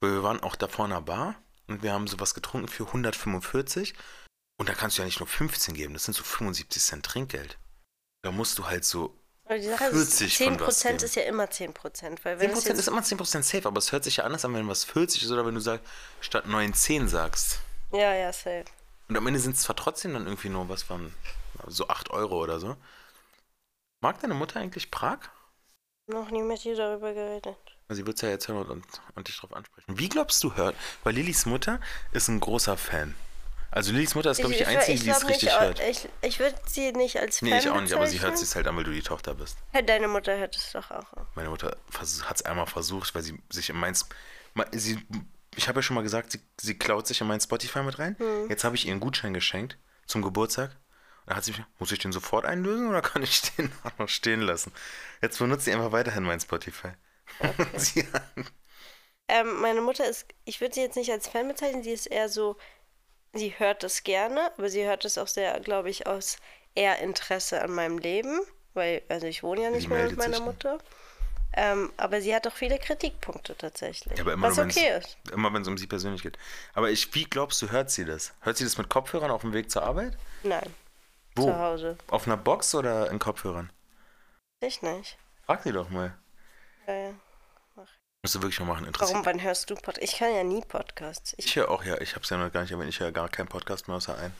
[0.00, 1.36] Weil wir waren auch da vor einer Bar
[1.68, 3.94] und wir haben sowas getrunken für 145.
[4.58, 7.58] Und da kannst du ja nicht nur 15 geben, das sind so 75 Cent Trinkgeld.
[8.22, 9.16] Da musst du halt so.
[9.44, 11.04] Aber die Sache 40 ist, von was 10% geben.
[11.04, 12.18] ist ja immer 10%.
[12.22, 14.44] Weil wenn 10% es jetzt, ist immer 10% safe, aber es hört sich ja anders
[14.44, 15.84] an, wenn was 40 ist oder wenn du sagst,
[16.20, 17.58] statt 9, 10 sagst.
[17.92, 18.64] Ja, ja, safe.
[19.08, 21.12] Und am Ende sind es zwar trotzdem dann irgendwie nur was von
[21.66, 22.76] so 8 Euro oder so.
[24.02, 25.18] Mag deine Mutter eigentlich Prag?
[26.08, 27.56] Noch nie mit dir darüber geredet.
[27.88, 28.84] Sie wird es ja jetzt hören und,
[29.14, 29.98] und dich darauf ansprechen.
[29.98, 30.74] Wie glaubst du, hört?
[31.04, 33.14] Weil Lillys Mutter ist ein großer Fan.
[33.70, 35.80] Also Lillys Mutter ist, glaube ich, die Einzige, die es richtig hört.
[35.80, 38.54] Ich, ich würde sie nicht als Fan Nee, ich auch nicht, aber sie hört es
[38.56, 39.56] halt an, weil du die Tochter bist.
[39.86, 41.06] Deine Mutter hört es doch auch.
[41.36, 42.02] Meine Mutter hat
[42.36, 43.92] es einmal versucht, weil sie sich in mein...
[43.94, 44.12] Sp-
[44.54, 44.98] Ma- Sie,
[45.56, 48.16] ich habe ja schon mal gesagt, sie, sie klaut sich in mein Spotify mit rein.
[48.18, 48.50] Hm.
[48.50, 50.76] Jetzt habe ich ihr einen Gutschein geschenkt zum Geburtstag.
[51.26, 54.08] Da hat sie mich, muss ich den sofort einlösen oder kann ich den auch noch
[54.08, 54.72] stehen lassen?
[55.22, 56.90] Jetzt benutzt sie einfach weiterhin mein Spotify.
[57.76, 58.06] sie,
[59.28, 62.28] Ähm, meine Mutter ist, ich würde sie jetzt nicht als Fan bezeichnen, sie ist eher
[62.28, 62.56] so,
[63.34, 66.38] sie hört es gerne, aber sie hört es auch sehr, glaube ich, aus
[66.74, 68.40] eher Interesse an meinem Leben,
[68.74, 70.46] weil, also ich wohne ja nicht mehr mit meiner nicht.
[70.46, 70.78] Mutter.
[71.54, 74.18] Ähm, aber sie hat auch viele Kritikpunkte tatsächlich.
[74.18, 75.18] Ja, aber immer was nur, okay ist.
[75.32, 76.38] Immer wenn es um sie persönlich geht.
[76.74, 78.34] Aber ich, wie glaubst du, hört sie das?
[78.40, 80.18] Hört sie das mit Kopfhörern auf dem Weg zur Arbeit?
[80.42, 80.74] Nein,
[81.36, 81.44] Wo?
[81.44, 81.96] zu Hause.
[82.08, 83.72] Auf einer Box oder in Kopfhörern?
[84.60, 85.18] Ich nicht.
[85.46, 86.16] Frag sie doch mal.
[86.86, 87.14] Ja, ja.
[88.24, 89.14] Musst du wirklich mal machen, interessiert.
[89.14, 90.00] Warum, wann hörst du Podcasts?
[90.00, 91.34] Ich kann ja nie Podcasts.
[91.38, 93.28] Ich, Ich höre auch, ja, ich hab's ja noch gar nicht erwähnt, ich höre gar
[93.28, 94.32] keinen Podcast mehr außer einen.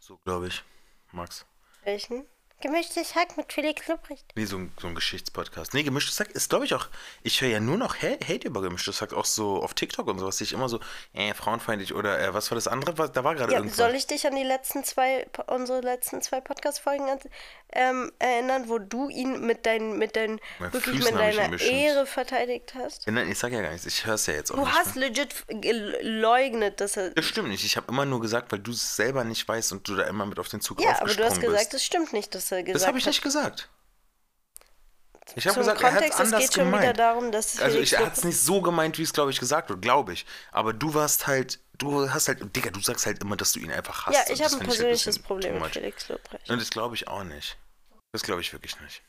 [0.00, 0.64] So, glaube ich.
[1.12, 1.46] Max.
[1.84, 2.26] welchen?
[2.60, 4.24] Gemischtes Hack mit Felix Lubrecht.
[4.36, 5.74] Nee, so ein, so ein Geschichtspodcast.
[5.74, 6.86] Nee, gemischtes Hack ist, glaube ich, auch.
[7.22, 10.18] Ich höre ja nur noch Ha- Hate über gemischtes Hack, auch so auf TikTok und
[10.18, 10.40] sowas.
[10.40, 10.80] Ich immer so,
[11.12, 12.96] äh, frauenfeindlich oder äh, was war das andere?
[12.96, 13.76] Was- Da war gerade Ja, irgendwas.
[13.76, 17.04] soll ich dich an die letzten zwei, unsere letzten zwei Podcast-Folgen
[17.72, 21.60] ähm, erinnern, wo du ihn mit deinen, mit deinen, wirklich Füßen mit deiner.
[21.60, 23.04] Ehre verteidigt hast?
[23.04, 23.84] Ja, Nein, ich sag ja gar nichts.
[23.86, 24.74] Ich höre es ja jetzt auch Du nicht.
[24.74, 25.08] hast mehr.
[25.08, 27.10] legit geleugnet, dass er.
[27.10, 27.64] Das stimmt nicht.
[27.64, 30.24] Ich habe immer nur gesagt, weil du es selber nicht weißt und du da immer
[30.24, 31.74] mit auf den Zug Ja, aber du hast gesagt, bist.
[31.74, 33.68] das stimmt nicht, dass er gesagt Das habe ich nicht gesagt.
[35.36, 36.82] Ich habe gesagt, er hat Kontext, es anders geht schon gemeint.
[36.82, 39.70] wieder darum, dass also ich, hat es nicht so gemeint, wie es glaube ich gesagt
[39.70, 40.26] wird, glaube ich.
[40.52, 43.72] Aber du warst halt, du hast halt, Digga, du sagst halt immer, dass du ihn
[43.72, 44.28] einfach hasst.
[44.28, 45.72] Ja, ich habe ein persönliches bisschen Problem mit.
[45.72, 46.50] Felix Lobrecht.
[46.50, 47.56] Und das glaube ich auch nicht.
[48.12, 49.02] Das glaube ich wirklich nicht.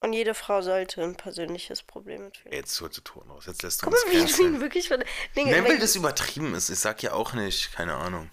[0.00, 2.56] Und jede Frau sollte ein persönliches Problem mit Felix.
[2.56, 3.44] Jetzt holst du Ton raus.
[3.46, 5.04] Jetzt lässt du Guck uns mal, wie du ihn wirklich von.
[5.36, 6.70] Dinge, Ne, weil wenn- das übertrieben ist.
[6.70, 8.30] Ich sag ja auch nicht, keine Ahnung.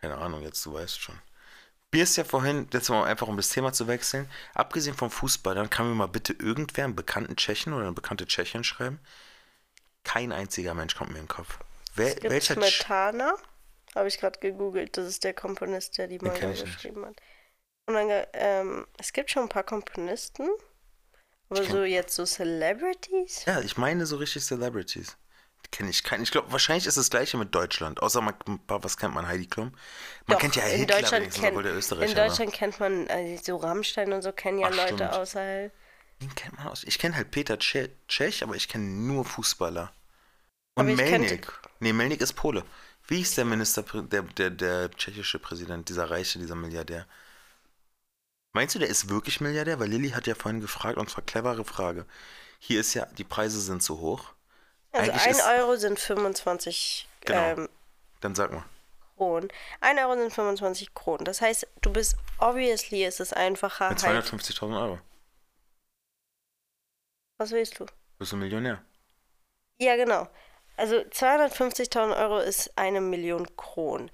[0.00, 1.18] Keine Ahnung, jetzt du weißt schon.
[1.92, 5.54] Mir ist ja vorhin, jetzt mal einfach um das Thema zu wechseln, abgesehen vom Fußball,
[5.54, 9.00] dann kann mir mal bitte irgendwer einen bekannten Tschechen oder eine bekannte Tschechin schreiben.
[10.04, 11.58] Kein einziger Mensch kommt mir in den Kopf.
[11.94, 13.34] Wer, Es gibt welcher Smetana,
[13.94, 14.96] habe ich gerade gegoogelt.
[14.96, 17.20] Das ist der Komponist, der die Manga geschrieben hat.
[17.86, 20.46] Und dann, ähm, es gibt schon ein paar Komponisten,
[21.48, 23.46] aber so jetzt so Celebrities.
[23.46, 25.16] Ja, ich meine so richtig Celebrities.
[25.70, 26.22] Kenne ich keinen.
[26.22, 28.02] Ich glaube, wahrscheinlich ist das gleiche mit Deutschland.
[28.02, 28.34] Außer man,
[28.66, 29.26] was kennt man?
[29.26, 29.72] Heidi Klum.
[30.26, 33.06] Man Doch, kennt ja in Hitler Deutschland kennt, obwohl der Österreicher In Deutschland kennt man,
[33.08, 35.12] also so Rammstein und so kennen ja Ach, Leute stimmt.
[35.12, 35.72] außerhalb.
[36.22, 36.84] Den kennt man aus.
[36.84, 39.92] Ich kenne halt Peter Tsche Tschech, aber ich kenne nur Fußballer.
[40.74, 41.52] Und Melnik.
[41.80, 42.64] Nee, Melnik ist Pole.
[43.06, 47.06] Wie ist der Minister, der, der, der tschechische Präsident, dieser Reiche, dieser Milliardär?
[48.52, 49.78] Meinst du, der ist wirklich Milliardär?
[49.80, 52.06] Weil Lilly hat ja vorhin gefragt, und zwar clevere Frage.
[52.58, 54.32] Hier ist ja, die Preise sind zu hoch.
[54.98, 57.38] Also Eigentlich ein ist- Euro sind 25 Genau.
[57.40, 57.68] ähm,
[58.20, 58.64] Dann sag mal.
[59.16, 59.48] Kronen.
[59.80, 61.24] Ein Euro sind 25 Kronen.
[61.24, 63.88] Das heißt, du bist, obviously ist es einfacher.
[63.90, 64.98] Mit Halt, 250.000 Euro.
[67.38, 67.86] was willst du?
[68.18, 68.82] Bist du Millionär.
[69.78, 70.26] Ja, genau.
[70.76, 74.10] Also 250.000 Euro ist eine Million Kronen.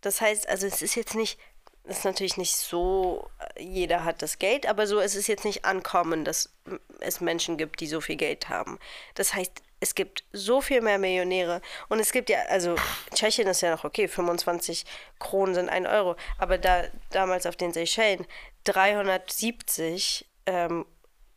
[0.00, 1.38] Das heißt, also es ist jetzt nicht,
[1.84, 5.64] es ist natürlich nicht so, jeder hat das Geld, aber so es ist jetzt nicht
[5.64, 6.52] ankommen, dass
[7.00, 8.78] es Menschen gibt, die so viel Geld haben.
[9.14, 12.74] Das heißt, es gibt so viel mehr Millionäre und es gibt ja, also
[13.14, 14.86] Tschechien ist ja noch okay, 25
[15.18, 18.26] Kronen sind ein Euro, aber da damals auf den Seychellen
[18.64, 20.86] 370, ähm,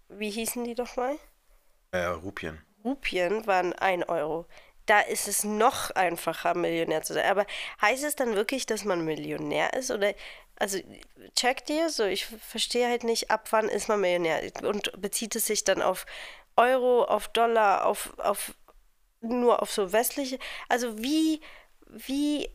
[0.07, 1.17] wie hießen die doch mal?
[1.91, 2.61] Äh, Rupien.
[2.85, 4.45] Rupien waren 1 Euro.
[4.85, 7.29] Da ist es noch einfacher, Millionär zu sein.
[7.29, 7.45] Aber
[7.81, 9.91] heißt es dann wirklich, dass man Millionär ist?
[9.91, 10.13] Oder,
[10.55, 10.79] also,
[11.35, 12.05] checkt ihr so?
[12.05, 14.49] Ich verstehe halt nicht, ab wann ist man Millionär?
[14.63, 16.05] Und bezieht es sich dann auf
[16.57, 18.53] Euro, auf Dollar, auf, auf
[19.21, 20.39] nur auf so westliche?
[20.69, 21.41] Also, wie,
[21.87, 22.49] wie,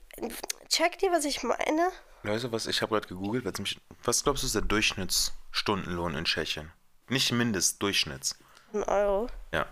[0.69, 1.91] checkt ihr, was ich meine?
[2.25, 6.25] Du was, ich habe gerade gegoogelt, weil's mich, was glaubst du ist der Durchschnittsstundenlohn in
[6.25, 6.73] Tschechien?
[7.09, 8.39] Nicht Mindest, Durchschnitts.
[8.73, 9.29] Ein Euro.
[9.53, 9.67] Ja.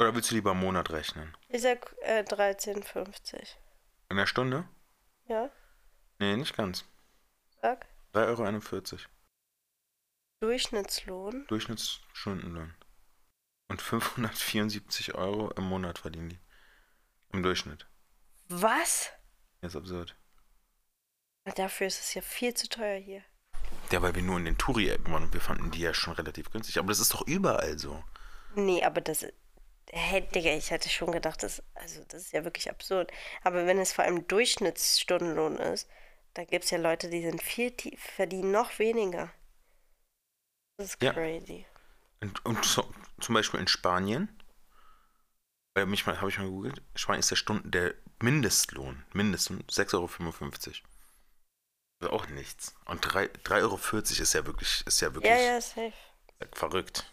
[0.00, 1.36] Oder willst du lieber im Monat rechnen?
[1.48, 3.54] Ich sag äh, 13,50.
[4.10, 4.68] In der Stunde?
[5.26, 5.50] Ja,
[6.18, 6.84] Nee, nicht ganz.
[7.62, 7.86] sag.
[8.14, 9.02] 3,41 Euro.
[10.40, 11.46] Durchschnittslohn.
[11.48, 12.74] Durchschnittsstundenlohn.
[13.74, 16.38] Und 574 Euro im Monat verdienen die.
[17.32, 17.88] Im Durchschnitt.
[18.48, 19.10] Was?
[19.62, 20.14] Das ist absurd.
[21.56, 23.22] Dafür ist es ja viel zu teuer hier.
[23.90, 26.52] Ja, weil wir nur in den Touri-Appen waren und wir fanden die ja schon relativ
[26.52, 26.78] günstig.
[26.78, 28.04] Aber das ist doch überall so.
[28.54, 29.26] Nee, aber das.
[29.90, 33.10] Hä, Digga, ich hätte schon gedacht, das, also das ist ja wirklich absurd.
[33.42, 35.88] Aber wenn es vor allem Durchschnittsstundenlohn ist,
[36.34, 39.32] da gibt es ja Leute, die sind viel tief, verdienen noch weniger.
[40.76, 41.12] Das ist Ja.
[41.12, 41.66] crazy.
[42.24, 44.28] Und, und so, zum Beispiel in Spanien,
[45.74, 49.94] bei mich mal, habe ich mal gegoogelt, Spanien ist der Stunden, der Mindestlohn, Mindestlohn 6,55
[49.94, 50.08] Euro.
[52.00, 52.74] Also auch nichts.
[52.86, 55.92] Und 3 3,40 Euro ist ja wirklich, ist ja wirklich Ja, ja, safe.
[56.52, 57.12] verrückt.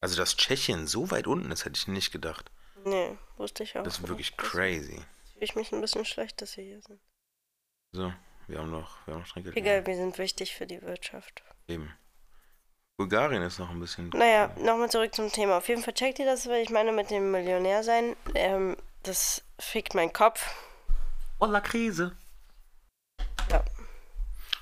[0.00, 2.50] Also, dass Tschechien so weit unten ist, hätte ich nicht gedacht.
[2.84, 3.82] Nee, wusste ich auch.
[3.82, 4.08] Das ist nicht.
[4.08, 5.02] wirklich crazy.
[5.32, 7.00] fühle ich mich ein bisschen schlecht, dass wir hier sind.
[7.92, 8.12] So,
[8.46, 9.56] wir haben noch, wir haben noch Trinkgeld.
[9.56, 11.42] Egal, wir sind wichtig für die Wirtschaft.
[11.66, 11.92] Eben.
[12.98, 14.10] Bulgarien ist noch ein bisschen.
[14.10, 15.58] Naja, nochmal zurück zum Thema.
[15.58, 19.44] Auf jeden Fall checkt ihr das, weil ich meine, mit dem Millionär sein, ähm, das
[19.56, 20.52] fickt meinen Kopf.
[21.38, 22.10] Oh, la Krise.
[23.52, 23.62] Ja.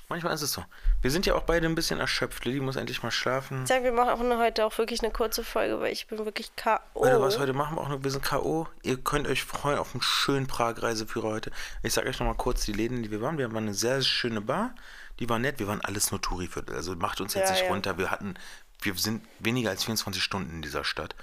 [0.07, 0.63] Manchmal ist es so.
[1.01, 2.45] Wir sind ja auch beide ein bisschen erschöpft.
[2.45, 3.63] Lilly muss endlich mal schlafen.
[3.63, 7.03] Ich sag, wir machen heute auch wirklich eine kurze Folge, weil ich bin wirklich K.O.
[7.03, 8.03] Leute, was heute machen wir auch noch?
[8.03, 8.67] Wir sind K.O.
[8.83, 11.51] Ihr könnt euch freuen auf einen schönen Prag-Reiseführer heute.
[11.81, 13.39] Ich sag euch nochmal kurz die Läden, die wir waren.
[13.39, 14.75] Wir waren eine sehr schöne Bar.
[15.19, 15.59] Die war nett.
[15.59, 16.75] Wir waren alles nur Touri-Viertel.
[16.75, 17.69] Also macht uns jetzt Ja, nicht ja.
[17.69, 17.97] runter.
[17.97, 18.35] Wir hatten,
[18.81, 21.15] wir sind weniger als 24 Stunden in dieser Stadt.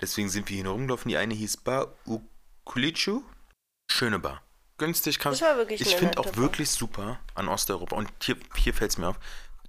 [0.00, 1.08] Deswegen sind wir hier rumgelaufen.
[1.08, 3.22] Die eine hieß Bar Ukulicu.
[3.90, 4.42] Schöne Bar.
[4.78, 6.36] Günstig kannst Das war wirklich Ich finde auch Bar.
[6.36, 7.96] wirklich super an Osteuropa.
[7.96, 9.18] Und hier, hier fällt es mir auf.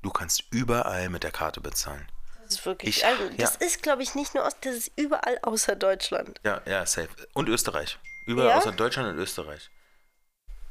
[0.01, 2.07] Du kannst überall mit der Karte bezahlen.
[2.43, 2.97] Das ist wirklich.
[2.97, 3.65] Ich- also, das ja.
[3.65, 6.39] ist, glaube ich, nicht nur Ost, das ist überall außer Deutschland.
[6.43, 7.09] Ja, ja, safe.
[7.33, 7.99] Und Österreich.
[8.25, 8.57] Überall Ja?
[8.57, 9.69] außer Deutschland und Österreich.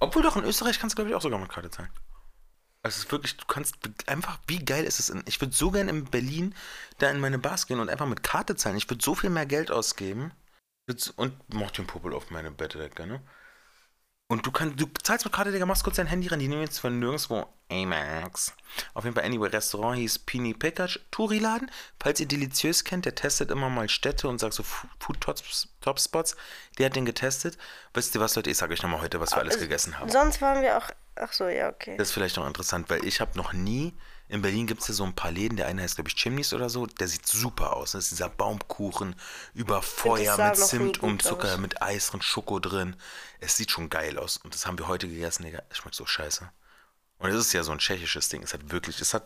[0.01, 1.91] Obwohl doch in Österreich kannst du, glaube ich, auch sogar mit Karte zahlen.
[2.87, 3.75] Also es ist wirklich, du kannst
[4.07, 5.11] einfach, wie geil ist es?
[5.11, 6.55] In, ich würde so gerne in Berlin
[6.99, 8.77] da in meine Bars gehen und einfach mit Karte zahlen.
[8.77, 10.31] Ich würde so viel mehr Geld ausgeben.
[11.16, 13.20] Und mach den Popel auf meine Bettdecke, ne?
[14.29, 16.62] Und du kannst, du zahlst mit Karte, Digga, machst kurz dein Handy ran, die nehmen
[16.62, 18.53] jetzt von nirgendwo Amex.
[18.94, 21.68] Auf jeden Fall, anyway, Restaurant hieß Pini Pekac, Touri-Laden.
[22.01, 25.68] Falls ihr Deliziös kennt, der testet immer mal Städte und sagt so Fu- Food Tops-
[25.81, 26.37] Top Spots.
[26.79, 27.59] Der hat den getestet.
[27.94, 30.09] Wisst ihr was, Leute, ich sage euch nochmal heute, was wir alles gegessen haben.
[30.09, 30.88] Sonst waren wir auch.
[31.16, 31.96] Ach so, ja, okay.
[31.96, 33.94] Das ist vielleicht noch interessant, weil ich habe noch nie,
[34.29, 36.52] in Berlin gibt es ja so ein paar Läden, der eine heißt, glaube ich, Chimneys
[36.52, 37.92] oder so, der sieht super aus.
[37.92, 39.16] Das ist dieser Baumkuchen
[39.55, 41.59] über Feuer mit Zimt und Zucker, aus.
[41.59, 42.96] mit Eis und Schoko drin.
[43.40, 44.37] Es sieht schon geil aus.
[44.37, 45.62] Und das haben wir heute gegessen, Digga.
[45.70, 46.50] Es schmeckt so scheiße.
[47.18, 48.42] Und es ist ja so ein tschechisches Ding.
[48.42, 49.24] Es hat wirklich, es hat,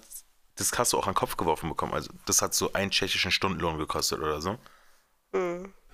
[0.57, 1.94] das hast du auch an den Kopf geworfen bekommen.
[1.94, 4.59] Also, das hat so einen tschechischen Stundenlohn gekostet oder so.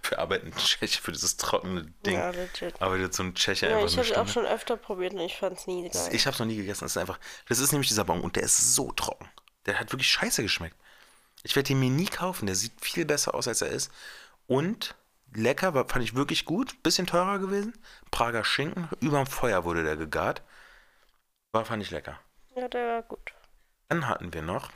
[0.06, 2.14] Für arbeiten Tscheche für dieses trockene Ding.
[2.14, 2.80] Ja, legit.
[2.80, 4.32] Arbeitet so ein Tscheche Ja, einfach ich habe auch Stunde.
[4.32, 6.08] schon öfter probiert und ich fand's nie geil.
[6.12, 6.84] Ich habe es noch nie gegessen.
[6.84, 7.18] Das ist einfach.
[7.48, 9.28] Das ist nämlich dieser Baum und der ist so trocken.
[9.66, 10.76] Der hat wirklich scheiße geschmeckt.
[11.42, 12.46] Ich werde den mir nie kaufen.
[12.46, 13.90] Der sieht viel besser aus, als er ist.
[14.46, 14.94] Und
[15.34, 16.80] lecker, war, fand ich wirklich gut.
[16.84, 17.72] Bisschen teurer gewesen.
[18.12, 18.88] Prager Schinken.
[19.00, 20.42] Überm Feuer wurde der gegart.
[21.50, 22.16] War, fand ich lecker.
[22.54, 23.34] Ja, der war gut.
[23.88, 24.70] Dann hatten wir noch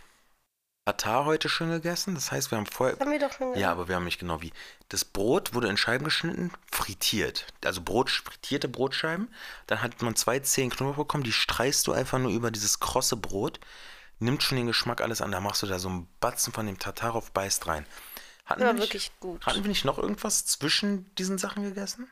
[0.86, 2.14] Tatar heute schön gegessen.
[2.14, 2.98] Das heißt, wir haben vorher.
[2.98, 4.52] Haben wir doch schon Ja, aber wir haben nicht genau wie.
[4.88, 7.46] Das Brot wurde in Scheiben geschnitten, frittiert.
[7.64, 9.28] Also Brot, frittierte Brotscheiben.
[9.66, 13.16] Dann hat man zwei Zehen Knoblauch bekommen, die streichst du einfach nur über dieses krosse
[13.16, 13.60] Brot.
[14.18, 15.32] Nimmt schon den Geschmack alles an.
[15.32, 17.86] Da machst du da so einen Batzen von dem Tatarov, beißt rein.
[18.46, 19.46] Hatten, War wir nicht, wirklich gut.
[19.46, 22.10] hatten wir nicht noch irgendwas zwischen diesen Sachen gegessen?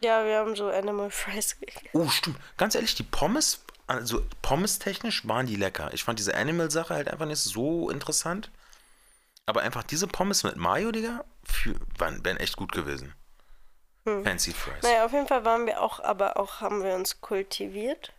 [0.00, 1.88] Ja, wir haben so Animal Fries gegessen.
[1.94, 2.38] Oh, stimmt.
[2.58, 5.90] Ganz ehrlich, die Pommes, also Pommes-technisch waren die lecker.
[5.92, 8.50] Ich fand diese Animal-Sache halt einfach nicht so interessant.
[9.46, 13.14] Aber einfach diese Pommes mit Mayo, Digga, für, waren, wären echt gut gewesen.
[14.04, 14.82] Fancy Fries.
[14.82, 18.12] Naja, auf jeden Fall waren wir auch, aber auch haben wir uns kultiviert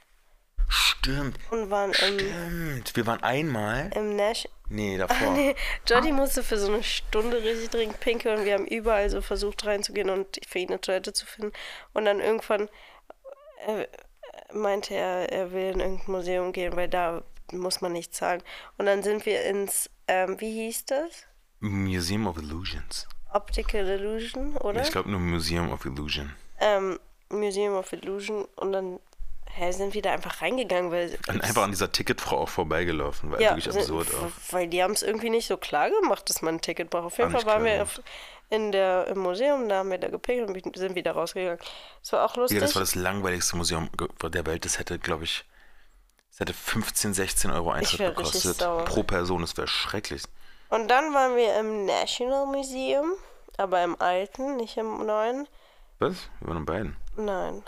[0.68, 2.96] Stimmt, und waren im, stimmt.
[2.96, 3.92] Wir waren einmal.
[3.94, 4.48] im Nash.
[4.68, 5.32] Nee, davor.
[5.34, 5.56] Nee,
[5.88, 9.66] Jody musste für so eine Stunde richtig dringend pinkeln und wir haben überall so versucht
[9.66, 11.54] reinzugehen und für ihn eine Toilette zu finden.
[11.94, 12.68] Und dann irgendwann
[13.68, 13.86] äh,
[14.54, 18.42] meinte er, er will in irgendein Museum gehen, weil da muss man nicht zahlen.
[18.78, 21.26] Und dann sind wir ins, ähm, wie hieß das?
[21.60, 23.08] Museum of Illusions.
[23.34, 24.82] Optical Illusion, oder?
[24.82, 26.34] Ich glaube nur Museum of Illusion.
[26.60, 29.00] ähm, Museum of Illusion und dann
[29.58, 33.32] hä, sind wir da einfach reingegangen, weil Und einfach an dieser Ticketfrau auch vorbeigelaufen.
[33.32, 34.32] War ja, wirklich sind- absurd w- auch.
[34.54, 37.06] weil die haben es irgendwie nicht so klar gemacht, dass man ein Ticket braucht.
[37.06, 38.00] Auf jeden Fall waren wir auf,
[38.50, 41.60] in der, im Museum, da haben wir da gepinkelt und sind wieder rausgegangen.
[42.02, 42.58] Das war auch lustig.
[42.58, 43.90] Ja, das war das langweiligste Museum
[44.24, 44.66] der Welt.
[44.66, 45.46] Das hätte, glaube ich,
[46.30, 48.58] das hätte 15, 16 Euro Eintritt gekostet.
[48.58, 49.42] Pro Person.
[49.42, 50.24] Das wäre schrecklich.
[50.70, 53.14] und dann waren wir im National Museum,
[53.58, 55.48] aber im alten, nicht im neuen.
[56.00, 56.16] Was?
[56.40, 56.98] Wir waren in beiden.
[57.16, 57.64] Nein.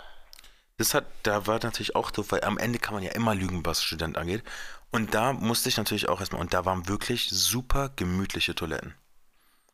[0.76, 3.66] Das hat, da war natürlich auch doof, weil am Ende kann man ja immer lügen,
[3.66, 4.44] was Student angeht.
[4.90, 8.94] Und da musste ich natürlich auch erstmal, und da waren wirklich super gemütliche Toiletten.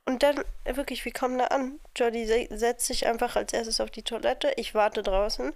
[0.07, 1.81] Und dann, wirklich, wir kommen da an.
[1.97, 4.53] Se- setzt sich einfach als erstes auf die Toilette.
[4.57, 5.53] Ich warte draußen.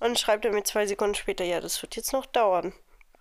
[0.00, 2.72] Und schreibt er mir zwei Sekunden später, ja, das wird jetzt noch dauern.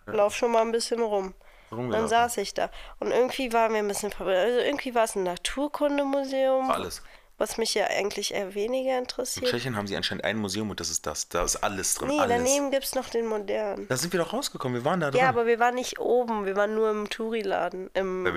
[0.05, 1.33] Lauf schon mal ein bisschen rum.
[1.69, 2.69] Dann saß ich da.
[2.99, 4.37] Und irgendwie waren wir ein bisschen verwirrt.
[4.37, 6.71] Also irgendwie war es ein Naturkundemuseum.
[6.71, 7.01] Alles.
[7.37, 9.47] was mich ja eigentlich eher weniger In interessiert.
[9.51, 11.27] Tschechien haben sie anscheinend ein Museum und das ist das.
[11.29, 12.07] Da ist alles drin.
[12.07, 12.35] Nee, alles.
[12.37, 13.87] daneben gibt es noch den modernen.
[13.89, 14.77] Da sind wir doch rausgekommen.
[14.81, 15.19] Wir waren da drin.
[15.21, 18.33] Ja, aber wir waren nicht oben, wir waren nur im Touri-Laden, im Weil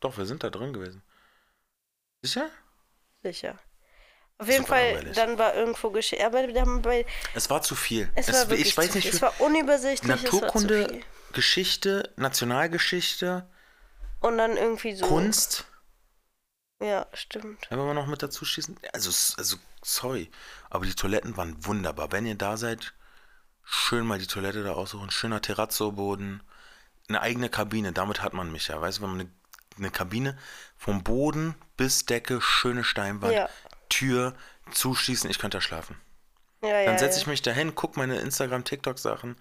[0.00, 1.02] Doch, wir sind da drin gewesen.
[2.22, 2.50] Sicher?
[3.22, 3.58] Sicher.
[4.38, 5.16] Auf jeden Fall, langweilig.
[5.16, 5.88] dann war irgendwo.
[6.24, 7.06] Aber bei.
[7.34, 8.10] Es war zu viel.
[8.14, 10.14] Es war wirklich ich weiß nicht, Es war unübersichtlich.
[10.14, 11.04] Es war Naturkunde, viel.
[11.32, 13.48] Geschichte, Nationalgeschichte,
[14.20, 15.06] Und dann irgendwie so.
[15.06, 15.66] Kunst.
[16.80, 17.66] Ja, stimmt.
[17.70, 18.78] Wenn wir noch mit dazu schießen.
[18.92, 20.30] Also, also, sorry.
[20.70, 22.12] Aber die Toiletten waren wunderbar.
[22.12, 22.94] Wenn ihr da seid,
[23.64, 25.10] schön mal die Toilette da aussuchen.
[25.10, 26.42] Schöner Terrazzo-Boden.
[27.08, 27.92] Eine eigene Kabine.
[27.92, 28.80] Damit hat man mich ja.
[28.80, 29.30] Weißt du, wenn man eine,
[29.78, 30.36] eine Kabine
[30.76, 33.48] vom Boden bis Decke, schöne Steinwand, Ja.
[33.88, 34.34] Tür,
[34.72, 36.00] zuschließen, ich könnte da schlafen.
[36.62, 36.84] Ja.
[36.84, 39.36] Dann setze ich mich dahin, guck meine Instagram-TikTok-Sachen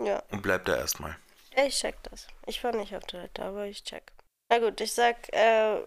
[0.00, 0.22] Ja.
[0.30, 1.16] und bleib da erstmal.
[1.64, 2.26] Ich check das.
[2.46, 4.12] Ich war nicht auf Toilette, aber ich check.
[4.50, 5.80] Na gut, ich sag, äh,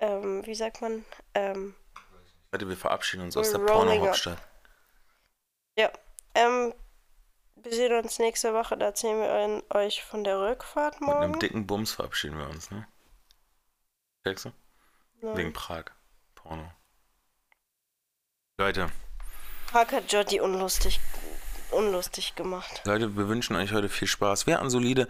[0.00, 1.04] ähm, wie sagt man?
[1.34, 1.74] Ähm,
[2.50, 4.38] Warte, wir verabschieden uns aus der Porno-Hauptstadt.
[5.76, 5.90] ja.
[6.34, 6.72] Ähm,
[7.62, 11.40] wir sehen uns nächste Woche, da erzählen wir euch- von der Rückfahrt Mit einem morgen.
[11.40, 12.86] dicken Bums verabschieden wir uns, ne?
[14.26, 14.52] Checkst du?
[15.22, 15.36] Ja.
[15.36, 15.84] Wegen Prag.
[16.34, 16.70] Porno.
[18.58, 18.88] Leute,
[19.70, 20.98] Park hat Jody unlustig,
[21.70, 22.82] unlustig gemacht.
[22.84, 24.46] Leute, wir wünschen euch heute viel Spaß.
[24.46, 25.06] Wir hatten solide,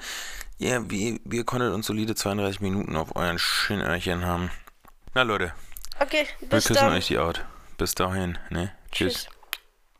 [0.58, 4.50] ja, wie, wir konntet uns solide 32 Minuten auf euren Schönöhrchen haben.
[5.14, 5.54] Na Leute,
[6.00, 6.92] Okay, wir bis küssen dann.
[6.92, 7.44] euch die Out.
[7.78, 8.74] Bis dahin, ne?
[8.92, 9.24] Tschüss.
[9.24, 9.28] Tschüss.